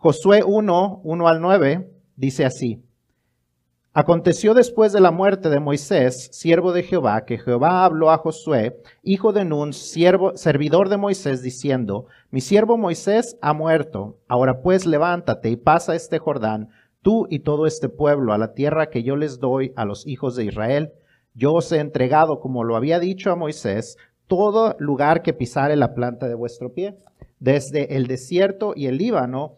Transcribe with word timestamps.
Josué 0.00 0.44
1, 0.44 1.00
1 1.02 1.28
al 1.28 1.40
9, 1.40 1.90
dice 2.14 2.44
así. 2.44 2.84
Aconteció 3.92 4.54
después 4.54 4.92
de 4.92 5.00
la 5.00 5.10
muerte 5.10 5.50
de 5.50 5.58
Moisés, 5.58 6.28
siervo 6.30 6.72
de 6.72 6.84
Jehová, 6.84 7.24
que 7.24 7.36
Jehová 7.36 7.84
habló 7.84 8.12
a 8.12 8.18
Josué, 8.18 8.80
hijo 9.02 9.32
de 9.32 9.44
Nun, 9.44 9.72
siervo, 9.72 10.36
servidor 10.36 10.88
de 10.88 10.98
Moisés, 10.98 11.42
diciendo, 11.42 12.06
Mi 12.30 12.40
siervo 12.40 12.78
Moisés 12.78 13.36
ha 13.42 13.52
muerto, 13.54 14.20
ahora 14.28 14.62
pues 14.62 14.86
levántate 14.86 15.50
y 15.50 15.56
pasa 15.56 15.96
este 15.96 16.20
Jordán, 16.20 16.68
tú 17.02 17.26
y 17.28 17.40
todo 17.40 17.66
este 17.66 17.88
pueblo, 17.88 18.32
a 18.32 18.38
la 18.38 18.54
tierra 18.54 18.90
que 18.90 19.02
yo 19.02 19.16
les 19.16 19.40
doy 19.40 19.72
a 19.74 19.84
los 19.84 20.06
hijos 20.06 20.36
de 20.36 20.44
Israel. 20.44 20.92
Yo 21.34 21.54
os 21.54 21.72
he 21.72 21.80
entregado, 21.80 22.38
como 22.38 22.62
lo 22.62 22.76
había 22.76 23.00
dicho 23.00 23.32
a 23.32 23.36
Moisés, 23.36 23.96
todo 24.28 24.76
lugar 24.78 25.22
que 25.22 25.32
pisare 25.32 25.74
la 25.74 25.92
planta 25.94 26.28
de 26.28 26.36
vuestro 26.36 26.72
pie, 26.72 26.94
desde 27.40 27.96
el 27.96 28.06
desierto 28.06 28.74
y 28.76 28.86
el 28.86 28.98
Líbano 28.98 29.57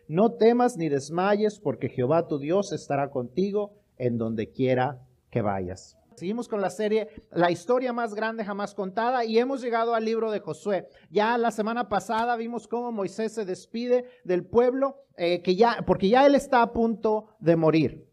no 0.11 0.33
temas 0.33 0.75
ni 0.75 0.89
desmayes, 0.89 1.57
porque 1.57 1.87
Jehová 1.87 2.27
tu 2.27 2.37
Dios 2.37 2.73
estará 2.73 3.09
contigo 3.09 3.77
en 3.97 4.17
donde 4.17 4.51
quiera 4.51 4.99
que 5.29 5.41
vayas. 5.41 5.97
Seguimos 6.17 6.49
con 6.49 6.59
la 6.59 6.69
serie 6.69 7.07
La 7.31 7.49
historia 7.49 7.93
más 7.93 8.13
grande 8.13 8.43
jamás 8.43 8.75
contada 8.75 9.23
y 9.23 9.39
hemos 9.39 9.61
llegado 9.61 9.95
al 9.95 10.03
libro 10.03 10.29
de 10.29 10.41
Josué. 10.41 10.89
Ya 11.09 11.37
la 11.37 11.49
semana 11.49 11.87
pasada 11.87 12.35
vimos 12.35 12.67
cómo 12.67 12.91
Moisés 12.91 13.31
se 13.31 13.45
despide 13.45 14.03
del 14.25 14.45
pueblo, 14.45 14.97
eh, 15.15 15.41
que 15.41 15.55
ya, 15.55 15.81
porque 15.87 16.09
ya 16.09 16.25
él 16.25 16.35
está 16.35 16.61
a 16.61 16.73
punto 16.73 17.27
de 17.39 17.55
morir. 17.55 18.05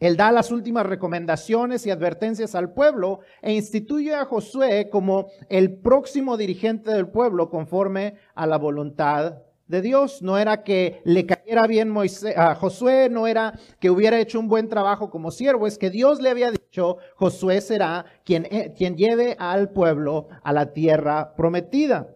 Él 0.00 0.18
da 0.18 0.30
las 0.30 0.52
últimas 0.52 0.84
recomendaciones 0.84 1.86
y 1.86 1.90
advertencias 1.90 2.54
al 2.54 2.74
pueblo 2.74 3.20
e 3.40 3.54
instituye 3.54 4.14
a 4.14 4.26
Josué 4.26 4.90
como 4.90 5.30
el 5.48 5.78
próximo 5.78 6.36
dirigente 6.36 6.90
del 6.90 7.08
pueblo 7.08 7.48
conforme 7.48 8.16
a 8.34 8.46
la 8.46 8.58
voluntad 8.58 9.47
de 9.68 9.82
Dios. 9.82 10.22
No 10.22 10.38
era 10.38 10.64
que 10.64 11.00
le 11.04 11.26
cayera 11.26 11.66
bien 11.66 11.94
a 12.36 12.54
Josué, 12.54 13.08
no 13.10 13.26
era 13.26 13.58
que 13.78 13.90
hubiera 13.90 14.18
hecho 14.18 14.40
un 14.40 14.48
buen 14.48 14.68
trabajo 14.68 15.10
como 15.10 15.30
siervo, 15.30 15.66
es 15.66 15.78
que 15.78 15.90
Dios 15.90 16.20
le 16.20 16.30
había 16.30 16.50
dicho, 16.50 16.96
Josué 17.14 17.60
será 17.60 18.04
quien, 18.24 18.46
eh, 18.50 18.74
quien 18.76 18.96
lleve 18.96 19.36
al 19.38 19.70
pueblo 19.70 20.28
a 20.42 20.52
la 20.52 20.72
tierra 20.72 21.34
prometida. 21.36 22.14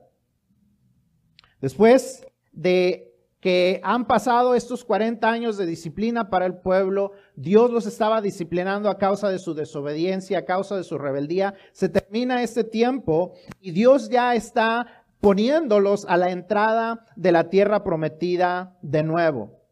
Después 1.60 2.26
de 2.50 3.12
que 3.42 3.80
han 3.82 4.06
pasado 4.06 4.54
estos 4.54 4.84
40 4.84 5.28
años 5.28 5.56
de 5.56 5.66
disciplina 5.66 6.30
para 6.30 6.46
el 6.46 6.58
pueblo, 6.58 7.10
Dios 7.34 7.72
los 7.72 7.86
estaba 7.86 8.20
disciplinando 8.20 8.88
a 8.88 8.98
causa 8.98 9.28
de 9.30 9.40
su 9.40 9.52
desobediencia, 9.52 10.38
a 10.38 10.44
causa 10.44 10.76
de 10.76 10.84
su 10.84 10.96
rebeldía. 10.96 11.54
Se 11.72 11.88
termina 11.88 12.44
este 12.44 12.62
tiempo 12.62 13.34
y 13.60 13.72
Dios 13.72 14.08
ya 14.08 14.36
está 14.36 15.01
poniéndolos 15.22 16.04
a 16.08 16.16
la 16.16 16.30
entrada 16.30 17.06
de 17.14 17.30
la 17.30 17.48
tierra 17.48 17.84
prometida 17.84 18.76
de 18.82 19.04
nuevo. 19.04 19.62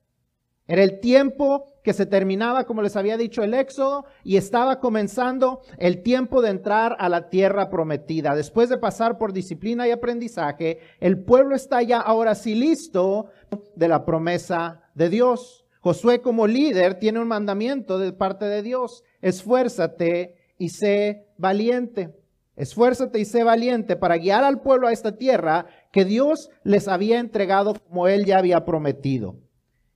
Era 0.69 0.85
el 0.85 1.01
tiempo 1.01 1.67
que 1.83 1.93
se 1.93 2.07
terminaba, 2.07 2.65
como 2.65 2.83
les 2.83 2.95
había 2.95 3.17
dicho, 3.17 3.43
el 3.43 3.55
éxodo 3.55 4.05
y 4.23 4.37
estaba 4.37 4.79
comenzando 4.79 5.61
el 5.77 6.05
tiempo 6.05 6.41
de 6.41 6.51
entrar 6.51 6.95
a 7.01 7.09
la 7.09 7.31
tierra 7.31 7.69
prometida. 7.69 8.37
Después 8.37 8.69
de 8.69 8.79
pasar 8.79 9.19
por 9.19 9.33
disciplina 9.33 9.89
y 9.89 9.91
aprendizaje, 9.91 10.79
el 11.01 11.25
pueblo 11.25 11.57
está 11.57 11.83
ya 11.83 11.99
ahora 11.99 12.37
sí 12.37 12.55
listo 12.55 13.31
de 13.75 13.89
la 13.89 14.05
promesa 14.05 14.83
de 14.95 15.09
Dios. 15.09 15.67
Josué 15.81 16.21
como 16.21 16.47
líder 16.47 17.01
tiene 17.01 17.19
un 17.19 17.27
mandamiento 17.27 17.99
de 17.99 18.13
parte 18.13 18.45
de 18.45 18.63
Dios. 18.63 19.03
Esfuérzate 19.21 20.37
y 20.59 20.69
sé 20.69 21.27
valiente. 21.39 22.20
Esfuérzate 22.61 23.19
y 23.19 23.25
sé 23.25 23.43
valiente 23.43 23.97
para 23.97 24.19
guiar 24.19 24.45
al 24.45 24.61
pueblo 24.61 24.87
a 24.87 24.93
esta 24.93 25.17
tierra 25.17 25.65
que 25.91 26.05
Dios 26.05 26.51
les 26.63 26.89
había 26.89 27.19
entregado 27.19 27.73
como 27.73 28.07
él 28.07 28.27
ya 28.27 28.37
había 28.37 28.67
prometido. 28.67 29.37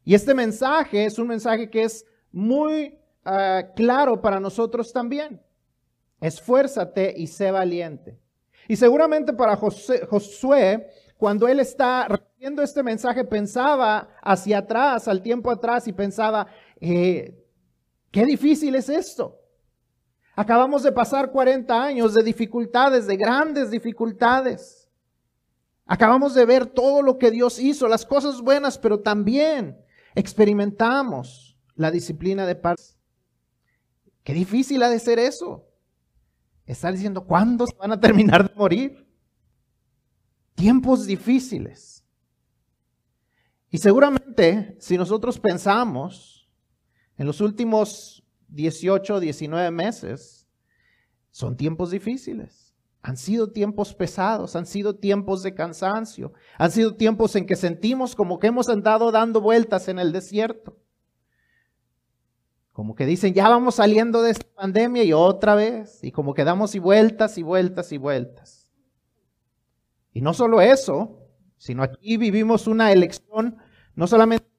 Y 0.02 0.14
este 0.14 0.32
mensaje 0.32 1.04
es 1.04 1.18
un 1.18 1.28
mensaje 1.28 1.68
que 1.68 1.82
es 1.82 2.06
muy 2.32 2.98
ah, 3.26 3.64
claro 3.76 4.22
para 4.22 4.40
nosotros 4.40 4.94
también. 4.94 5.42
Esfuérzate 6.22 7.12
y 7.14 7.26
sé 7.26 7.50
valiente. 7.50 8.18
Y 8.66 8.76
seguramente 8.76 9.34
para 9.34 9.56
Josué, 9.56 10.86
cuando 11.18 11.46
él 11.46 11.60
está 11.60 12.08
recibiendo 12.08 12.62
este 12.62 12.82
mensaje, 12.82 13.24
pensaba 13.24 14.08
hacia 14.22 14.56
atrás, 14.56 15.06
al 15.06 15.20
tiempo 15.20 15.50
atrás, 15.50 15.86
y 15.86 15.92
pensaba, 15.92 16.46
eh, 16.80 17.44
qué 18.10 18.24
difícil 18.24 18.74
es 18.74 18.88
esto. 18.88 19.43
Acabamos 20.36 20.82
de 20.82 20.92
pasar 20.92 21.30
40 21.30 21.82
años 21.82 22.14
de 22.14 22.22
dificultades, 22.22 23.06
de 23.06 23.16
grandes 23.16 23.70
dificultades. 23.70 24.88
Acabamos 25.86 26.34
de 26.34 26.44
ver 26.44 26.66
todo 26.66 27.02
lo 27.02 27.18
que 27.18 27.30
Dios 27.30 27.58
hizo, 27.58 27.88
las 27.88 28.04
cosas 28.04 28.40
buenas, 28.40 28.78
pero 28.78 29.00
también 29.00 29.78
experimentamos 30.14 31.56
la 31.76 31.90
disciplina 31.90 32.46
de 32.46 32.56
paz. 32.56 32.98
Qué 34.22 34.32
difícil 34.32 34.82
ha 34.82 34.88
de 34.88 34.98
ser 34.98 35.18
eso. 35.18 35.68
Estar 36.66 36.92
diciendo, 36.92 37.26
¿cuándo 37.26 37.66
se 37.66 37.76
van 37.76 37.92
a 37.92 38.00
terminar 38.00 38.48
de 38.48 38.54
morir? 38.56 39.06
Tiempos 40.54 41.06
difíciles. 41.06 42.02
Y 43.70 43.78
seguramente, 43.78 44.76
si 44.80 44.96
nosotros 44.96 45.38
pensamos 45.38 46.48
en 47.18 47.26
los 47.26 47.40
últimos 47.40 48.13
18, 48.54 49.20
19 49.20 49.70
meses, 49.70 50.48
son 51.30 51.56
tiempos 51.56 51.90
difíciles. 51.90 52.74
Han 53.02 53.16
sido 53.16 53.52
tiempos 53.52 53.94
pesados, 53.94 54.56
han 54.56 54.64
sido 54.64 54.96
tiempos 54.96 55.42
de 55.42 55.54
cansancio, 55.54 56.32
han 56.56 56.70
sido 56.70 56.94
tiempos 56.94 57.36
en 57.36 57.46
que 57.46 57.56
sentimos 57.56 58.14
como 58.14 58.38
que 58.38 58.46
hemos 58.46 58.68
andado 58.68 59.12
dando 59.12 59.40
vueltas 59.40 59.88
en 59.88 59.98
el 59.98 60.12
desierto. 60.12 60.78
Como 62.72 62.94
que 62.94 63.04
dicen, 63.04 63.34
ya 63.34 63.48
vamos 63.48 63.76
saliendo 63.76 64.22
de 64.22 64.30
esta 64.30 64.46
pandemia 64.54 65.04
y 65.04 65.12
otra 65.12 65.54
vez, 65.54 66.02
y 66.02 66.12
como 66.12 66.32
que 66.32 66.44
damos 66.44 66.74
y 66.74 66.78
vueltas 66.78 67.36
y 67.36 67.42
vueltas 67.42 67.92
y 67.92 67.98
vueltas. 67.98 68.72
Y 70.12 70.22
no 70.22 70.32
solo 70.32 70.60
eso, 70.60 71.28
sino 71.58 71.82
aquí 71.82 72.16
vivimos 72.16 72.66
una 72.66 72.90
elección 72.92 73.58
no 73.94 74.06
solamente 74.06 74.53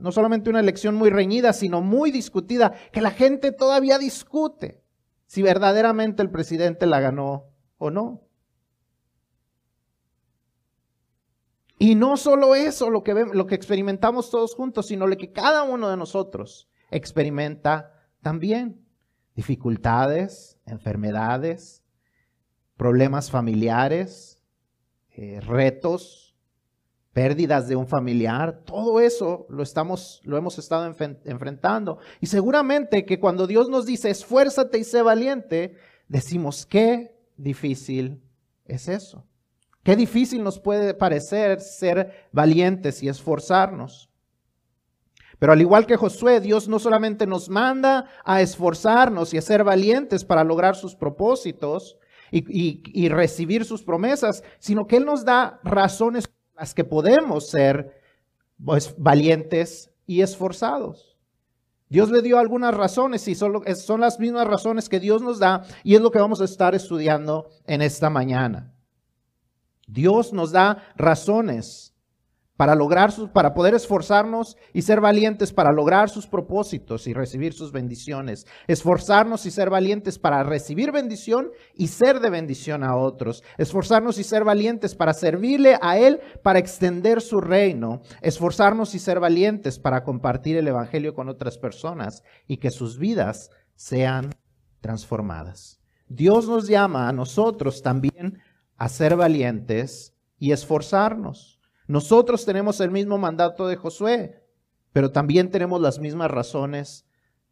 no 0.00 0.12
solamente 0.12 0.50
una 0.50 0.60
elección 0.60 0.94
muy 0.94 1.10
reñida, 1.10 1.52
sino 1.52 1.80
muy 1.80 2.10
discutida, 2.10 2.74
que 2.92 3.00
la 3.00 3.10
gente 3.10 3.50
todavía 3.50 3.98
discute 3.98 4.82
si 5.26 5.42
verdaderamente 5.42 6.22
el 6.22 6.30
presidente 6.30 6.86
la 6.86 7.00
ganó 7.00 7.46
o 7.78 7.90
no. 7.90 8.22
Y 11.78 11.96
no 11.96 12.16
solo 12.16 12.54
eso, 12.54 12.90
lo 12.90 13.02
que, 13.02 13.14
lo 13.14 13.46
que 13.48 13.56
experimentamos 13.56 14.30
todos 14.30 14.54
juntos, 14.54 14.86
sino 14.86 15.08
lo 15.08 15.16
que 15.16 15.32
cada 15.32 15.64
uno 15.64 15.88
de 15.88 15.96
nosotros 15.96 16.68
experimenta 16.90 17.92
también. 18.20 18.86
Dificultades, 19.34 20.60
enfermedades, 20.66 21.82
problemas 22.76 23.30
familiares, 23.30 24.40
eh, 25.10 25.40
retos, 25.40 26.21
pérdidas 27.12 27.68
de 27.68 27.76
un 27.76 27.86
familiar, 27.86 28.62
todo 28.64 29.00
eso 29.00 29.46
lo, 29.48 29.62
estamos, 29.62 30.20
lo 30.24 30.36
hemos 30.36 30.58
estado 30.58 30.86
enfrentando. 31.24 31.98
Y 32.20 32.26
seguramente 32.26 33.04
que 33.04 33.20
cuando 33.20 33.46
Dios 33.46 33.68
nos 33.68 33.86
dice, 33.86 34.10
esfuérzate 34.10 34.78
y 34.78 34.84
sé 34.84 35.02
valiente, 35.02 35.76
decimos, 36.08 36.64
qué 36.66 37.16
difícil 37.36 38.22
es 38.64 38.88
eso. 38.88 39.26
Qué 39.82 39.96
difícil 39.96 40.42
nos 40.42 40.60
puede 40.60 40.94
parecer 40.94 41.60
ser 41.60 42.28
valientes 42.32 43.02
y 43.02 43.08
esforzarnos. 43.08 44.08
Pero 45.38 45.52
al 45.52 45.60
igual 45.60 45.86
que 45.86 45.96
Josué, 45.96 46.40
Dios 46.40 46.68
no 46.68 46.78
solamente 46.78 47.26
nos 47.26 47.48
manda 47.48 48.06
a 48.24 48.40
esforzarnos 48.40 49.34
y 49.34 49.38
a 49.38 49.42
ser 49.42 49.64
valientes 49.64 50.24
para 50.24 50.44
lograr 50.44 50.76
sus 50.76 50.94
propósitos 50.94 51.98
y, 52.30 53.08
recibir 53.08 53.64
sus 53.64 53.82
promesas, 53.82 54.44
sino 54.60 54.86
que 54.86 54.96
Él 54.96 55.04
nos 55.04 55.24
da 55.24 55.60
razones 55.64 56.32
las 56.62 56.74
que 56.74 56.84
podemos 56.84 57.48
ser 57.48 58.00
pues, 58.64 58.94
valientes 58.96 59.90
y 60.06 60.20
esforzados. 60.20 61.18
Dios 61.88 62.08
le 62.08 62.22
dio 62.22 62.38
algunas 62.38 62.72
razones 62.72 63.26
y 63.26 63.34
son, 63.34 63.64
son 63.74 64.00
las 64.00 64.20
mismas 64.20 64.46
razones 64.46 64.88
que 64.88 65.00
Dios 65.00 65.22
nos 65.22 65.40
da 65.40 65.64
y 65.82 65.96
es 65.96 66.00
lo 66.00 66.12
que 66.12 66.20
vamos 66.20 66.40
a 66.40 66.44
estar 66.44 66.76
estudiando 66.76 67.48
en 67.66 67.82
esta 67.82 68.10
mañana. 68.10 68.72
Dios 69.88 70.32
nos 70.32 70.52
da 70.52 70.84
razones 70.94 71.91
para 72.62 72.76
lograr 72.76 73.10
sus, 73.10 73.28
para 73.28 73.54
poder 73.54 73.74
esforzarnos 73.74 74.56
y 74.72 74.82
ser 74.82 75.00
valientes 75.00 75.52
para 75.52 75.72
lograr 75.72 76.08
sus 76.08 76.28
propósitos 76.28 77.08
y 77.08 77.12
recibir 77.12 77.54
sus 77.54 77.72
bendiciones. 77.72 78.46
Esforzarnos 78.68 79.46
y 79.46 79.50
ser 79.50 79.68
valientes 79.68 80.16
para 80.16 80.44
recibir 80.44 80.92
bendición 80.92 81.50
y 81.74 81.88
ser 81.88 82.20
de 82.20 82.30
bendición 82.30 82.84
a 82.84 82.94
otros. 82.94 83.42
Esforzarnos 83.58 84.16
y 84.18 84.22
ser 84.22 84.44
valientes 84.44 84.94
para 84.94 85.12
servirle 85.12 85.76
a 85.82 85.98
Él, 85.98 86.20
para 86.44 86.60
extender 86.60 87.20
su 87.20 87.40
reino. 87.40 88.02
Esforzarnos 88.20 88.94
y 88.94 89.00
ser 89.00 89.18
valientes 89.18 89.80
para 89.80 90.04
compartir 90.04 90.56
el 90.56 90.68
Evangelio 90.68 91.14
con 91.14 91.28
otras 91.28 91.58
personas 91.58 92.22
y 92.46 92.58
que 92.58 92.70
sus 92.70 92.96
vidas 92.96 93.50
sean 93.74 94.30
transformadas. 94.80 95.80
Dios 96.06 96.46
nos 96.46 96.68
llama 96.68 97.08
a 97.08 97.12
nosotros 97.12 97.82
también 97.82 98.38
a 98.76 98.88
ser 98.88 99.16
valientes 99.16 100.14
y 100.38 100.52
esforzarnos. 100.52 101.51
Nosotros 101.92 102.46
tenemos 102.46 102.80
el 102.80 102.90
mismo 102.90 103.18
mandato 103.18 103.68
de 103.68 103.76
Josué, 103.76 104.40
pero 104.94 105.10
también 105.10 105.50
tenemos 105.50 105.78
las 105.78 105.98
mismas 105.98 106.30
razones 106.30 107.04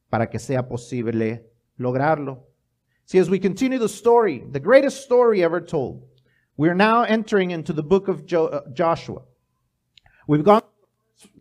para 0.09 0.31
que 0.31 0.39
sea 0.39 0.67
posible 0.67 1.53
lograrlo. 1.77 2.47
See, 3.05 3.19
as 3.19 3.29
we 3.29 3.39
continue 3.39 3.79
the 3.79 3.85
story, 3.85 4.43
the 4.51 4.59
greatest 4.59 5.05
story 5.05 5.43
ever 5.43 5.61
told, 5.61 6.09
we're 6.57 6.75
now 6.75 7.03
entering 7.03 7.51
into 7.51 7.75
the 7.75 7.83
book 7.83 8.09
of 8.09 8.25
jo- 8.25 8.47
uh, 8.47 8.63
Joshua. 8.73 9.21
We've 10.27 10.43
gone 10.43 10.63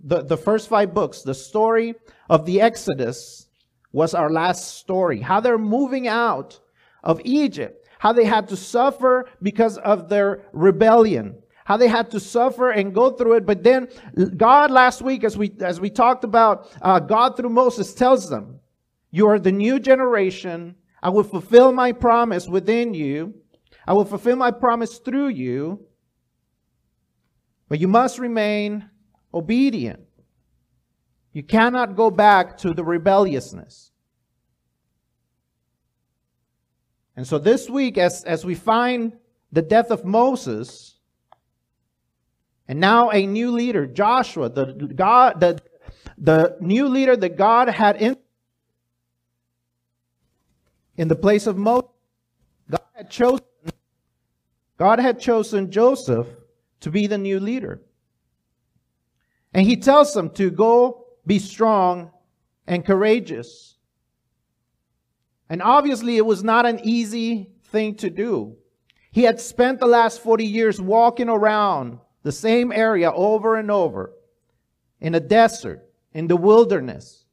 the, 0.03 0.21
the 0.21 0.35
first 0.35 0.67
five 0.67 0.93
books. 0.93 1.21
The 1.21 1.35
story 1.35 1.95
of 2.29 2.45
the 2.45 2.59
Exodus 2.59 3.47
was 3.93 4.13
our 4.13 4.29
last 4.29 4.77
story. 4.77 5.21
How 5.21 5.39
they're 5.39 5.57
moving 5.57 6.09
out 6.09 6.59
of 7.01 7.21
Egypt, 7.23 7.87
how 7.99 8.11
they 8.11 8.25
had 8.25 8.49
to 8.49 8.57
suffer 8.57 9.29
because 9.41 9.77
of 9.77 10.09
their 10.09 10.49
rebellion, 10.51 11.37
how 11.69 11.77
they 11.77 11.87
had 11.87 12.09
to 12.09 12.19
suffer 12.19 12.71
and 12.71 12.95
go 12.95 13.11
through 13.11 13.35
it. 13.35 13.45
But 13.45 13.61
then 13.61 13.89
God 14.35 14.71
last 14.71 15.03
week, 15.03 15.23
as 15.23 15.37
we, 15.37 15.53
as 15.59 15.79
we 15.79 15.91
talked 15.91 16.23
about, 16.23 16.67
uh, 16.81 16.99
God 16.99 17.37
through 17.37 17.49
Moses 17.49 17.93
tells 17.93 18.27
them, 18.27 18.59
you 19.11 19.27
are 19.27 19.37
the 19.37 19.51
new 19.51 19.79
generation. 19.79 20.73
I 21.03 21.09
will 21.09 21.23
fulfill 21.23 21.71
my 21.71 21.91
promise 21.91 22.47
within 22.47 22.95
you. 22.95 23.35
I 23.85 23.93
will 23.93 24.03
fulfill 24.03 24.35
my 24.35 24.49
promise 24.49 24.97
through 24.97 25.27
you. 25.27 25.85
But 27.67 27.79
you 27.79 27.87
must 27.87 28.17
remain 28.17 28.89
obedient. 29.31 29.99
You 31.33 31.43
cannot 31.43 31.95
go 31.95 32.09
back 32.09 32.57
to 32.57 32.73
the 32.73 32.83
rebelliousness. 32.83 33.91
And 37.15 37.27
so 37.27 37.37
this 37.37 37.69
week, 37.69 37.99
as, 37.99 38.23
as 38.23 38.43
we 38.43 38.55
find 38.55 39.13
the 39.51 39.61
death 39.61 39.91
of 39.91 40.03
Moses, 40.03 40.95
and 42.69 42.79
now 42.79 43.09
a 43.09 43.25
new 43.25 43.49
leader, 43.49 43.87
Joshua, 43.87 44.47
the 44.47 44.65
God, 44.95 45.39
the, 45.39 45.59
the 46.19 46.55
new 46.61 46.87
leader 46.87 47.17
that 47.17 47.35
God 47.35 47.67
had 47.67 47.99
in, 47.99 48.15
in 50.95 51.07
the 51.07 51.15
place 51.15 51.47
of 51.47 51.57
Moses. 51.57 51.89
God 52.69 52.81
had 52.93 53.09
chosen, 53.09 53.45
God 54.77 54.99
had 54.99 55.19
chosen 55.19 55.71
Joseph 55.71 56.27
to 56.81 56.91
be 56.91 57.07
the 57.07 57.17
new 57.17 57.39
leader. 57.39 57.81
And 59.51 59.65
he 59.65 59.75
tells 59.75 60.13
them 60.13 60.29
to 60.35 60.51
go 60.51 61.07
be 61.25 61.39
strong 61.39 62.11
and 62.67 62.85
courageous. 62.85 63.79
And 65.49 65.63
obviously 65.63 66.17
it 66.17 66.25
was 66.25 66.43
not 66.43 66.67
an 66.67 66.81
easy 66.83 67.49
thing 67.63 67.95
to 67.95 68.11
do. 68.11 68.57
He 69.09 69.23
had 69.23 69.39
spent 69.39 69.79
the 69.79 69.87
last 69.87 70.21
40 70.21 70.45
years 70.45 70.79
walking 70.79 71.29
around 71.29 71.97
the 72.23 72.31
same 72.31 72.71
area 72.71 73.11
over 73.11 73.55
and 73.55 73.71
over 73.71 74.13
in 74.99 75.15
a 75.15 75.19
desert, 75.19 75.85
in 76.13 76.27
the 76.27 76.35
wilderness, 76.35 77.25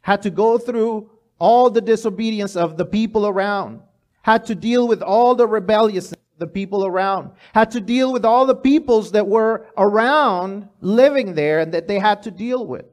had 0.00 0.22
to 0.22 0.30
go 0.30 0.58
through 0.58 1.10
all 1.38 1.70
the 1.70 1.80
disobedience 1.80 2.56
of 2.56 2.76
the 2.76 2.84
people 2.84 3.26
around, 3.26 3.80
had 4.22 4.46
to 4.46 4.54
deal 4.54 4.88
with 4.88 5.02
all 5.02 5.34
the 5.34 5.46
rebelliousness 5.46 6.20
of 6.34 6.38
the 6.38 6.46
people 6.46 6.86
around, 6.86 7.30
had 7.54 7.70
to 7.72 7.80
deal 7.80 8.12
with 8.12 8.24
all 8.24 8.46
the 8.46 8.54
peoples 8.54 9.12
that 9.12 9.26
were 9.26 9.66
around 9.76 10.68
living 10.80 11.34
there 11.34 11.60
and 11.60 11.72
that 11.74 11.86
they 11.88 11.98
had 11.98 12.22
to 12.22 12.30
deal 12.30 12.66
with. 12.66 12.86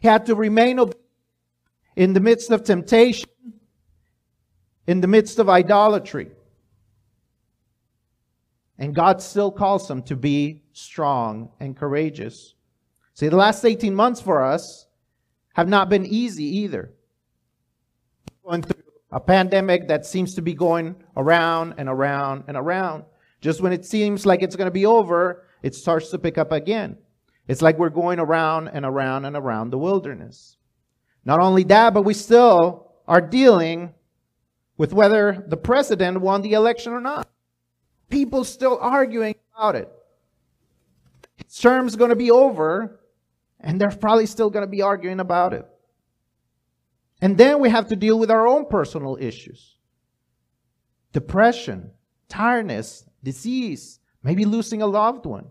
He 0.00 0.08
had 0.08 0.26
to 0.26 0.34
remain 0.34 0.78
in 1.96 2.12
the 2.12 2.20
midst 2.20 2.50
of 2.50 2.64
temptation, 2.64 3.30
in 4.86 5.00
the 5.00 5.08
midst 5.08 5.38
of 5.38 5.48
idolatry. 5.48 6.30
And 8.78 8.94
God 8.94 9.22
still 9.22 9.50
calls 9.50 9.88
them 9.88 10.02
to 10.04 10.16
be 10.16 10.62
strong 10.72 11.50
and 11.60 11.76
courageous. 11.76 12.54
See, 13.14 13.28
the 13.28 13.36
last 13.36 13.64
18 13.64 13.94
months 13.94 14.20
for 14.20 14.42
us 14.42 14.86
have 15.54 15.68
not 15.68 15.88
been 15.88 16.04
easy 16.04 16.44
either. 16.58 16.92
Going 18.44 18.62
through 18.62 18.82
a 19.10 19.20
pandemic 19.20 19.88
that 19.88 20.04
seems 20.04 20.34
to 20.34 20.42
be 20.42 20.52
going 20.52 20.96
around 21.16 21.74
and 21.78 21.88
around 21.88 22.44
and 22.48 22.56
around. 22.56 23.04
Just 23.40 23.62
when 23.62 23.72
it 23.72 23.86
seems 23.86 24.26
like 24.26 24.42
it's 24.42 24.56
going 24.56 24.66
to 24.66 24.72
be 24.72 24.84
over, 24.84 25.46
it 25.62 25.74
starts 25.74 26.10
to 26.10 26.18
pick 26.18 26.36
up 26.36 26.52
again. 26.52 26.98
It's 27.48 27.62
like 27.62 27.78
we're 27.78 27.88
going 27.88 28.18
around 28.18 28.68
and 28.68 28.84
around 28.84 29.24
and 29.24 29.36
around 29.36 29.70
the 29.70 29.78
wilderness. 29.78 30.58
Not 31.24 31.40
only 31.40 31.64
that, 31.64 31.94
but 31.94 32.02
we 32.02 32.12
still 32.12 32.92
are 33.08 33.20
dealing 33.20 33.94
with 34.76 34.92
whether 34.92 35.44
the 35.48 35.56
president 35.56 36.20
won 36.20 36.42
the 36.42 36.52
election 36.52 36.92
or 36.92 37.00
not 37.00 37.26
people 38.08 38.44
still 38.44 38.78
arguing 38.80 39.34
about 39.54 39.76
it. 39.76 39.90
His 41.44 41.58
term's 41.58 41.96
going 41.96 42.10
to 42.10 42.16
be 42.16 42.30
over, 42.30 43.00
and 43.60 43.80
they're 43.80 43.90
probably 43.90 44.26
still 44.26 44.50
going 44.50 44.64
to 44.64 44.70
be 44.70 44.82
arguing 44.82 45.20
about 45.20 45.52
it. 45.52 45.66
And 47.20 47.38
then 47.38 47.60
we 47.60 47.70
have 47.70 47.88
to 47.88 47.96
deal 47.96 48.18
with 48.18 48.30
our 48.30 48.46
own 48.46 48.66
personal 48.66 49.16
issues 49.20 49.76
depression, 51.12 51.90
tiredness, 52.28 53.06
disease, 53.22 54.00
maybe 54.22 54.44
losing 54.44 54.82
a 54.82 54.86
loved 54.86 55.24
one. 55.24 55.46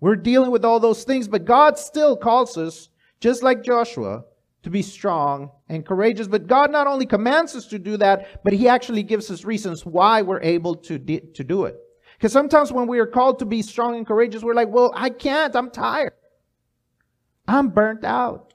We're 0.00 0.16
dealing 0.16 0.50
with 0.50 0.64
all 0.64 0.80
those 0.80 1.04
things, 1.04 1.28
but 1.28 1.44
God 1.44 1.78
still 1.78 2.16
calls 2.16 2.58
us, 2.58 2.90
just 3.20 3.42
like 3.42 3.62
Joshua, 3.62 4.24
to 4.62 4.70
be 4.70 4.82
strong 4.82 5.50
and 5.68 5.84
courageous. 5.84 6.28
But 6.28 6.46
God 6.46 6.70
not 6.70 6.86
only 6.86 7.06
commands 7.06 7.54
us 7.56 7.66
to 7.66 7.78
do 7.78 7.96
that, 7.98 8.42
but 8.44 8.52
He 8.52 8.68
actually 8.68 9.02
gives 9.02 9.30
us 9.30 9.44
reasons 9.44 9.84
why 9.84 10.22
we're 10.22 10.42
able 10.42 10.76
to, 10.76 10.98
to 10.98 11.44
do 11.44 11.64
it. 11.64 11.76
Because 12.16 12.32
sometimes 12.32 12.72
when 12.72 12.86
we 12.86 13.00
are 13.00 13.06
called 13.06 13.40
to 13.40 13.44
be 13.44 13.62
strong 13.62 13.96
and 13.96 14.06
courageous, 14.06 14.42
we're 14.42 14.54
like, 14.54 14.68
well, 14.68 14.92
I 14.94 15.10
can't. 15.10 15.56
I'm 15.56 15.70
tired. 15.70 16.12
I'm 17.48 17.70
burnt 17.70 18.04
out. 18.04 18.54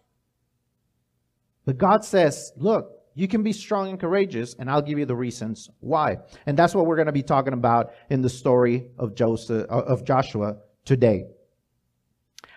But 1.66 1.78
God 1.78 2.06
says, 2.06 2.54
look, 2.56 2.92
you 3.14 3.28
can 3.28 3.44
be 3.44 3.52
strong 3.52 3.90
and 3.90 4.00
courageous, 4.00 4.56
and 4.58 4.70
I'll 4.70 4.82
give 4.82 5.00
you 5.00 5.06
the 5.06 5.16
reasons 5.16 5.70
why. 5.82 6.18
And 6.46 6.58
that's 6.58 6.74
what 6.74 6.86
we're 6.86 6.96
going 6.96 7.08
to 7.08 7.12
be 7.12 7.24
talking 7.24 7.54
about 7.54 7.92
in 8.10 8.22
the 8.22 8.30
story 8.30 8.88
of 8.98 9.16
Joseph, 9.16 9.66
of 9.70 10.06
Joshua 10.06 10.58
today. 10.86 11.26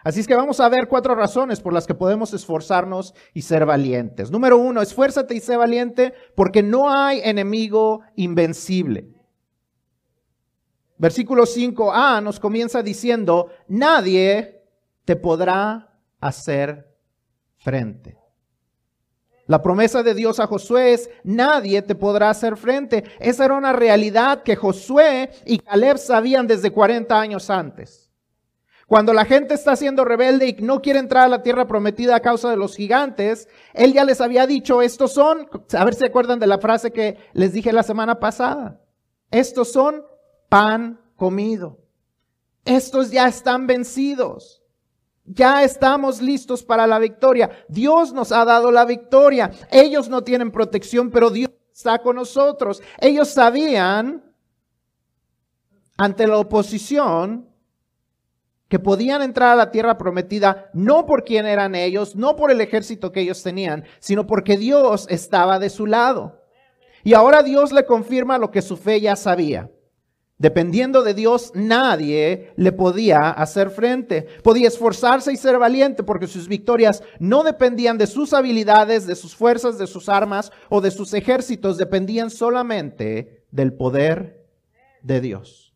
Así 0.02 0.20
es 0.20 0.26
que 0.26 0.34
vamos 0.34 0.60
a 0.60 0.68
ver 0.68 0.88
cuatro 0.88 1.14
razones 1.14 1.60
por 1.60 1.72
las 1.72 1.86
que 1.86 1.94
podemos 1.94 2.32
esforzarnos 2.32 3.14
y 3.34 3.42
ser 3.42 3.66
valientes. 3.66 4.30
Número 4.30 4.56
uno, 4.56 4.80
esfuérzate 4.80 5.34
y 5.34 5.40
sé 5.40 5.56
valiente 5.56 6.14
porque 6.34 6.62
no 6.62 6.90
hay 6.90 7.20
enemigo 7.22 8.00
invencible. 8.16 9.08
Versículo 10.96 11.44
5a 11.44 12.22
nos 12.22 12.40
comienza 12.40 12.82
diciendo, 12.82 13.50
nadie 13.68 14.62
te 15.04 15.16
podrá 15.16 15.98
hacer 16.20 16.94
frente. 17.56 18.18
La 19.46 19.62
promesa 19.62 20.02
de 20.02 20.14
Dios 20.14 20.38
a 20.38 20.46
Josué 20.46 20.92
es, 20.92 21.10
nadie 21.24 21.82
te 21.82 21.94
podrá 21.94 22.30
hacer 22.30 22.56
frente. 22.56 23.02
Esa 23.18 23.46
era 23.46 23.54
una 23.54 23.72
realidad 23.72 24.42
que 24.42 24.56
Josué 24.56 25.30
y 25.44 25.58
Caleb 25.58 25.98
sabían 25.98 26.46
desde 26.46 26.70
40 26.70 27.18
años 27.18 27.50
antes. 27.50 28.09
Cuando 28.90 29.12
la 29.12 29.24
gente 29.24 29.54
está 29.54 29.76
siendo 29.76 30.04
rebelde 30.04 30.48
y 30.48 30.62
no 30.64 30.82
quiere 30.82 30.98
entrar 30.98 31.26
a 31.26 31.28
la 31.28 31.44
tierra 31.44 31.68
prometida 31.68 32.16
a 32.16 32.20
causa 32.20 32.50
de 32.50 32.56
los 32.56 32.74
gigantes, 32.74 33.48
él 33.72 33.92
ya 33.92 34.02
les 34.02 34.20
había 34.20 34.48
dicho, 34.48 34.82
estos 34.82 35.12
son, 35.12 35.48
a 35.74 35.84
ver 35.84 35.94
si 35.94 36.00
se 36.00 36.06
acuerdan 36.06 36.40
de 36.40 36.48
la 36.48 36.58
frase 36.58 36.90
que 36.90 37.16
les 37.32 37.52
dije 37.52 37.72
la 37.72 37.84
semana 37.84 38.18
pasada, 38.18 38.80
estos 39.30 39.70
son 39.70 40.02
pan 40.48 41.00
comido. 41.14 41.78
Estos 42.64 43.12
ya 43.12 43.28
están 43.28 43.68
vencidos. 43.68 44.60
Ya 45.24 45.62
estamos 45.62 46.20
listos 46.20 46.64
para 46.64 46.88
la 46.88 46.98
victoria. 46.98 47.48
Dios 47.68 48.12
nos 48.12 48.32
ha 48.32 48.44
dado 48.44 48.72
la 48.72 48.84
victoria. 48.86 49.52
Ellos 49.70 50.08
no 50.08 50.24
tienen 50.24 50.50
protección, 50.50 51.10
pero 51.10 51.30
Dios 51.30 51.52
está 51.72 52.02
con 52.02 52.16
nosotros. 52.16 52.82
Ellos 52.98 53.28
sabían 53.28 54.34
ante 55.96 56.26
la 56.26 56.38
oposición 56.38 57.49
que 58.70 58.78
podían 58.78 59.20
entrar 59.20 59.50
a 59.50 59.56
la 59.56 59.72
tierra 59.72 59.98
prometida 59.98 60.70
no 60.72 61.04
por 61.04 61.24
quién 61.24 61.44
eran 61.44 61.74
ellos, 61.74 62.14
no 62.14 62.36
por 62.36 62.52
el 62.52 62.60
ejército 62.60 63.10
que 63.10 63.20
ellos 63.20 63.42
tenían, 63.42 63.84
sino 63.98 64.28
porque 64.28 64.56
Dios 64.56 65.06
estaba 65.10 65.58
de 65.58 65.70
su 65.70 65.86
lado. 65.86 66.40
Y 67.02 67.14
ahora 67.14 67.42
Dios 67.42 67.72
le 67.72 67.84
confirma 67.84 68.38
lo 68.38 68.52
que 68.52 68.62
su 68.62 68.76
fe 68.76 69.00
ya 69.00 69.16
sabía. 69.16 69.70
Dependiendo 70.38 71.02
de 71.02 71.14
Dios, 71.14 71.50
nadie 71.54 72.52
le 72.56 72.70
podía 72.70 73.30
hacer 73.30 73.70
frente. 73.70 74.28
Podía 74.44 74.68
esforzarse 74.68 75.32
y 75.32 75.36
ser 75.36 75.58
valiente 75.58 76.04
porque 76.04 76.28
sus 76.28 76.46
victorias 76.46 77.02
no 77.18 77.42
dependían 77.42 77.98
de 77.98 78.06
sus 78.06 78.32
habilidades, 78.32 79.04
de 79.04 79.16
sus 79.16 79.34
fuerzas, 79.34 79.78
de 79.78 79.88
sus 79.88 80.08
armas 80.08 80.52
o 80.68 80.80
de 80.80 80.92
sus 80.92 81.12
ejércitos, 81.12 81.76
dependían 81.76 82.30
solamente 82.30 83.44
del 83.50 83.72
poder 83.72 84.46
de 85.02 85.20
Dios. 85.20 85.69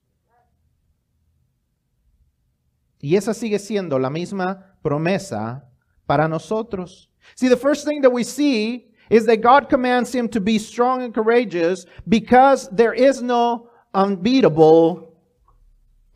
Y 3.05 3.17
esa 3.17 3.35
sigue 3.35 3.59
siendo 3.59 3.99
la 3.99 4.09
misma 4.09 4.65
promesa 4.83 5.63
para 6.07 6.27
nosotros. 6.27 7.11
See, 7.35 7.49
the 7.49 7.57
first 7.57 7.85
thing 7.85 8.01
that 8.01 8.11
we 8.11 8.25
see 8.25 8.87
is 9.11 9.27
that 9.27 9.43
God 9.43 9.69
commands 9.69 10.15
him 10.15 10.27
to 10.31 10.41
be 10.41 10.59
strong 10.59 11.03
and 11.03 11.13
courageous 11.13 11.85
because 12.09 12.67
there 12.71 12.95
is 12.95 13.21
no 13.21 13.69
unbeatable 13.93 15.21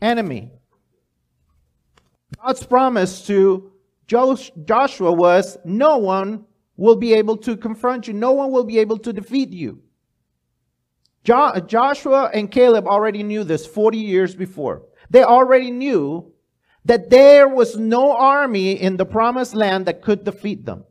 enemy. 0.01 0.51
God's 2.43 2.65
promise 2.65 3.27
to 3.27 3.71
Joshua 4.07 5.13
was 5.13 5.59
no 5.63 5.97
one 5.97 6.45
will 6.75 6.95
be 6.95 7.13
able 7.13 7.37
to 7.37 7.55
confront 7.55 8.07
you. 8.07 8.15
No 8.15 8.31
one 8.31 8.49
will 8.51 8.63
be 8.63 8.79
able 8.79 8.97
to 8.97 9.13
defeat 9.13 9.53
you. 9.53 9.83
Joshua 11.23 12.31
and 12.33 12.49
Caleb 12.49 12.87
already 12.87 13.21
knew 13.21 13.43
this 13.43 13.67
40 13.67 13.99
years 13.99 14.33
before. 14.33 14.87
They 15.11 15.23
already 15.23 15.69
knew 15.69 16.33
that 16.85 17.09
there 17.09 17.47
was 17.47 17.77
no 17.77 18.15
army 18.15 18.71
in 18.71 18.97
the 18.97 19.05
promised 19.05 19.53
land 19.53 19.85
that 19.85 20.01
could 20.01 20.23
defeat 20.23 20.65
them. 20.65 20.83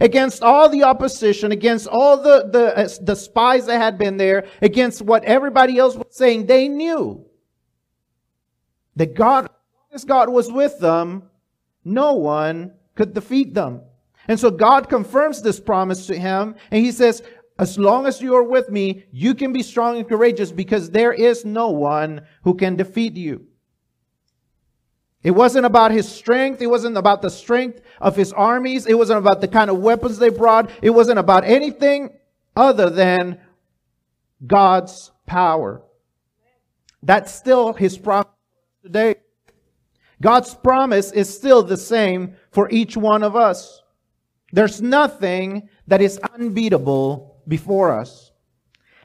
Against 0.00 0.42
all 0.42 0.68
the 0.68 0.82
opposition, 0.82 1.50
against 1.50 1.88
all 1.88 2.18
the, 2.22 2.48
the, 2.50 2.76
uh, 2.76 2.88
the 3.00 3.16
spies 3.16 3.66
that 3.66 3.80
had 3.80 3.96
been 3.96 4.18
there, 4.18 4.46
against 4.60 5.00
what 5.00 5.24
everybody 5.24 5.78
else 5.78 5.96
was 5.96 6.08
saying, 6.10 6.46
they 6.46 6.68
knew 6.68 7.24
that 8.96 9.14
God, 9.14 9.48
as 9.92 10.04
God 10.04 10.28
was 10.28 10.52
with 10.52 10.78
them, 10.78 11.22
no 11.84 12.14
one 12.14 12.72
could 12.94 13.14
defeat 13.14 13.54
them. 13.54 13.80
And 14.26 14.38
so 14.38 14.50
God 14.50 14.90
confirms 14.90 15.40
this 15.40 15.58
promise 15.58 16.06
to 16.06 16.18
him, 16.18 16.56
and 16.70 16.84
he 16.84 16.92
says, 16.92 17.22
as 17.58 17.78
long 17.78 18.06
as 18.06 18.20
you 18.20 18.36
are 18.36 18.44
with 18.44 18.68
me, 18.68 19.04
you 19.10 19.34
can 19.34 19.52
be 19.52 19.62
strong 19.62 19.96
and 19.96 20.08
courageous 20.08 20.52
because 20.52 20.90
there 20.90 21.12
is 21.12 21.44
no 21.44 21.70
one 21.70 22.20
who 22.44 22.54
can 22.54 22.76
defeat 22.76 23.16
you. 23.16 23.47
It 25.22 25.32
wasn't 25.32 25.66
about 25.66 25.90
his 25.90 26.08
strength. 26.08 26.62
It 26.62 26.68
wasn't 26.68 26.96
about 26.96 27.22
the 27.22 27.30
strength 27.30 27.80
of 28.00 28.14
his 28.14 28.32
armies. 28.32 28.86
It 28.86 28.94
wasn't 28.94 29.18
about 29.18 29.40
the 29.40 29.48
kind 29.48 29.70
of 29.70 29.78
weapons 29.78 30.18
they 30.18 30.28
brought. 30.28 30.70
It 30.80 30.90
wasn't 30.90 31.18
about 31.18 31.44
anything 31.44 32.10
other 32.54 32.88
than 32.88 33.40
God's 34.46 35.10
power. 35.26 35.82
That's 37.02 37.32
still 37.32 37.72
his 37.72 37.98
promise 37.98 38.28
today. 38.82 39.16
God's 40.20 40.54
promise 40.54 41.12
is 41.12 41.32
still 41.32 41.62
the 41.62 41.76
same 41.76 42.34
for 42.50 42.68
each 42.70 42.96
one 42.96 43.22
of 43.22 43.36
us. 43.36 43.82
There's 44.52 44.80
nothing 44.80 45.68
that 45.86 46.00
is 46.00 46.18
unbeatable 46.34 47.42
before 47.46 47.98
us. 47.98 48.32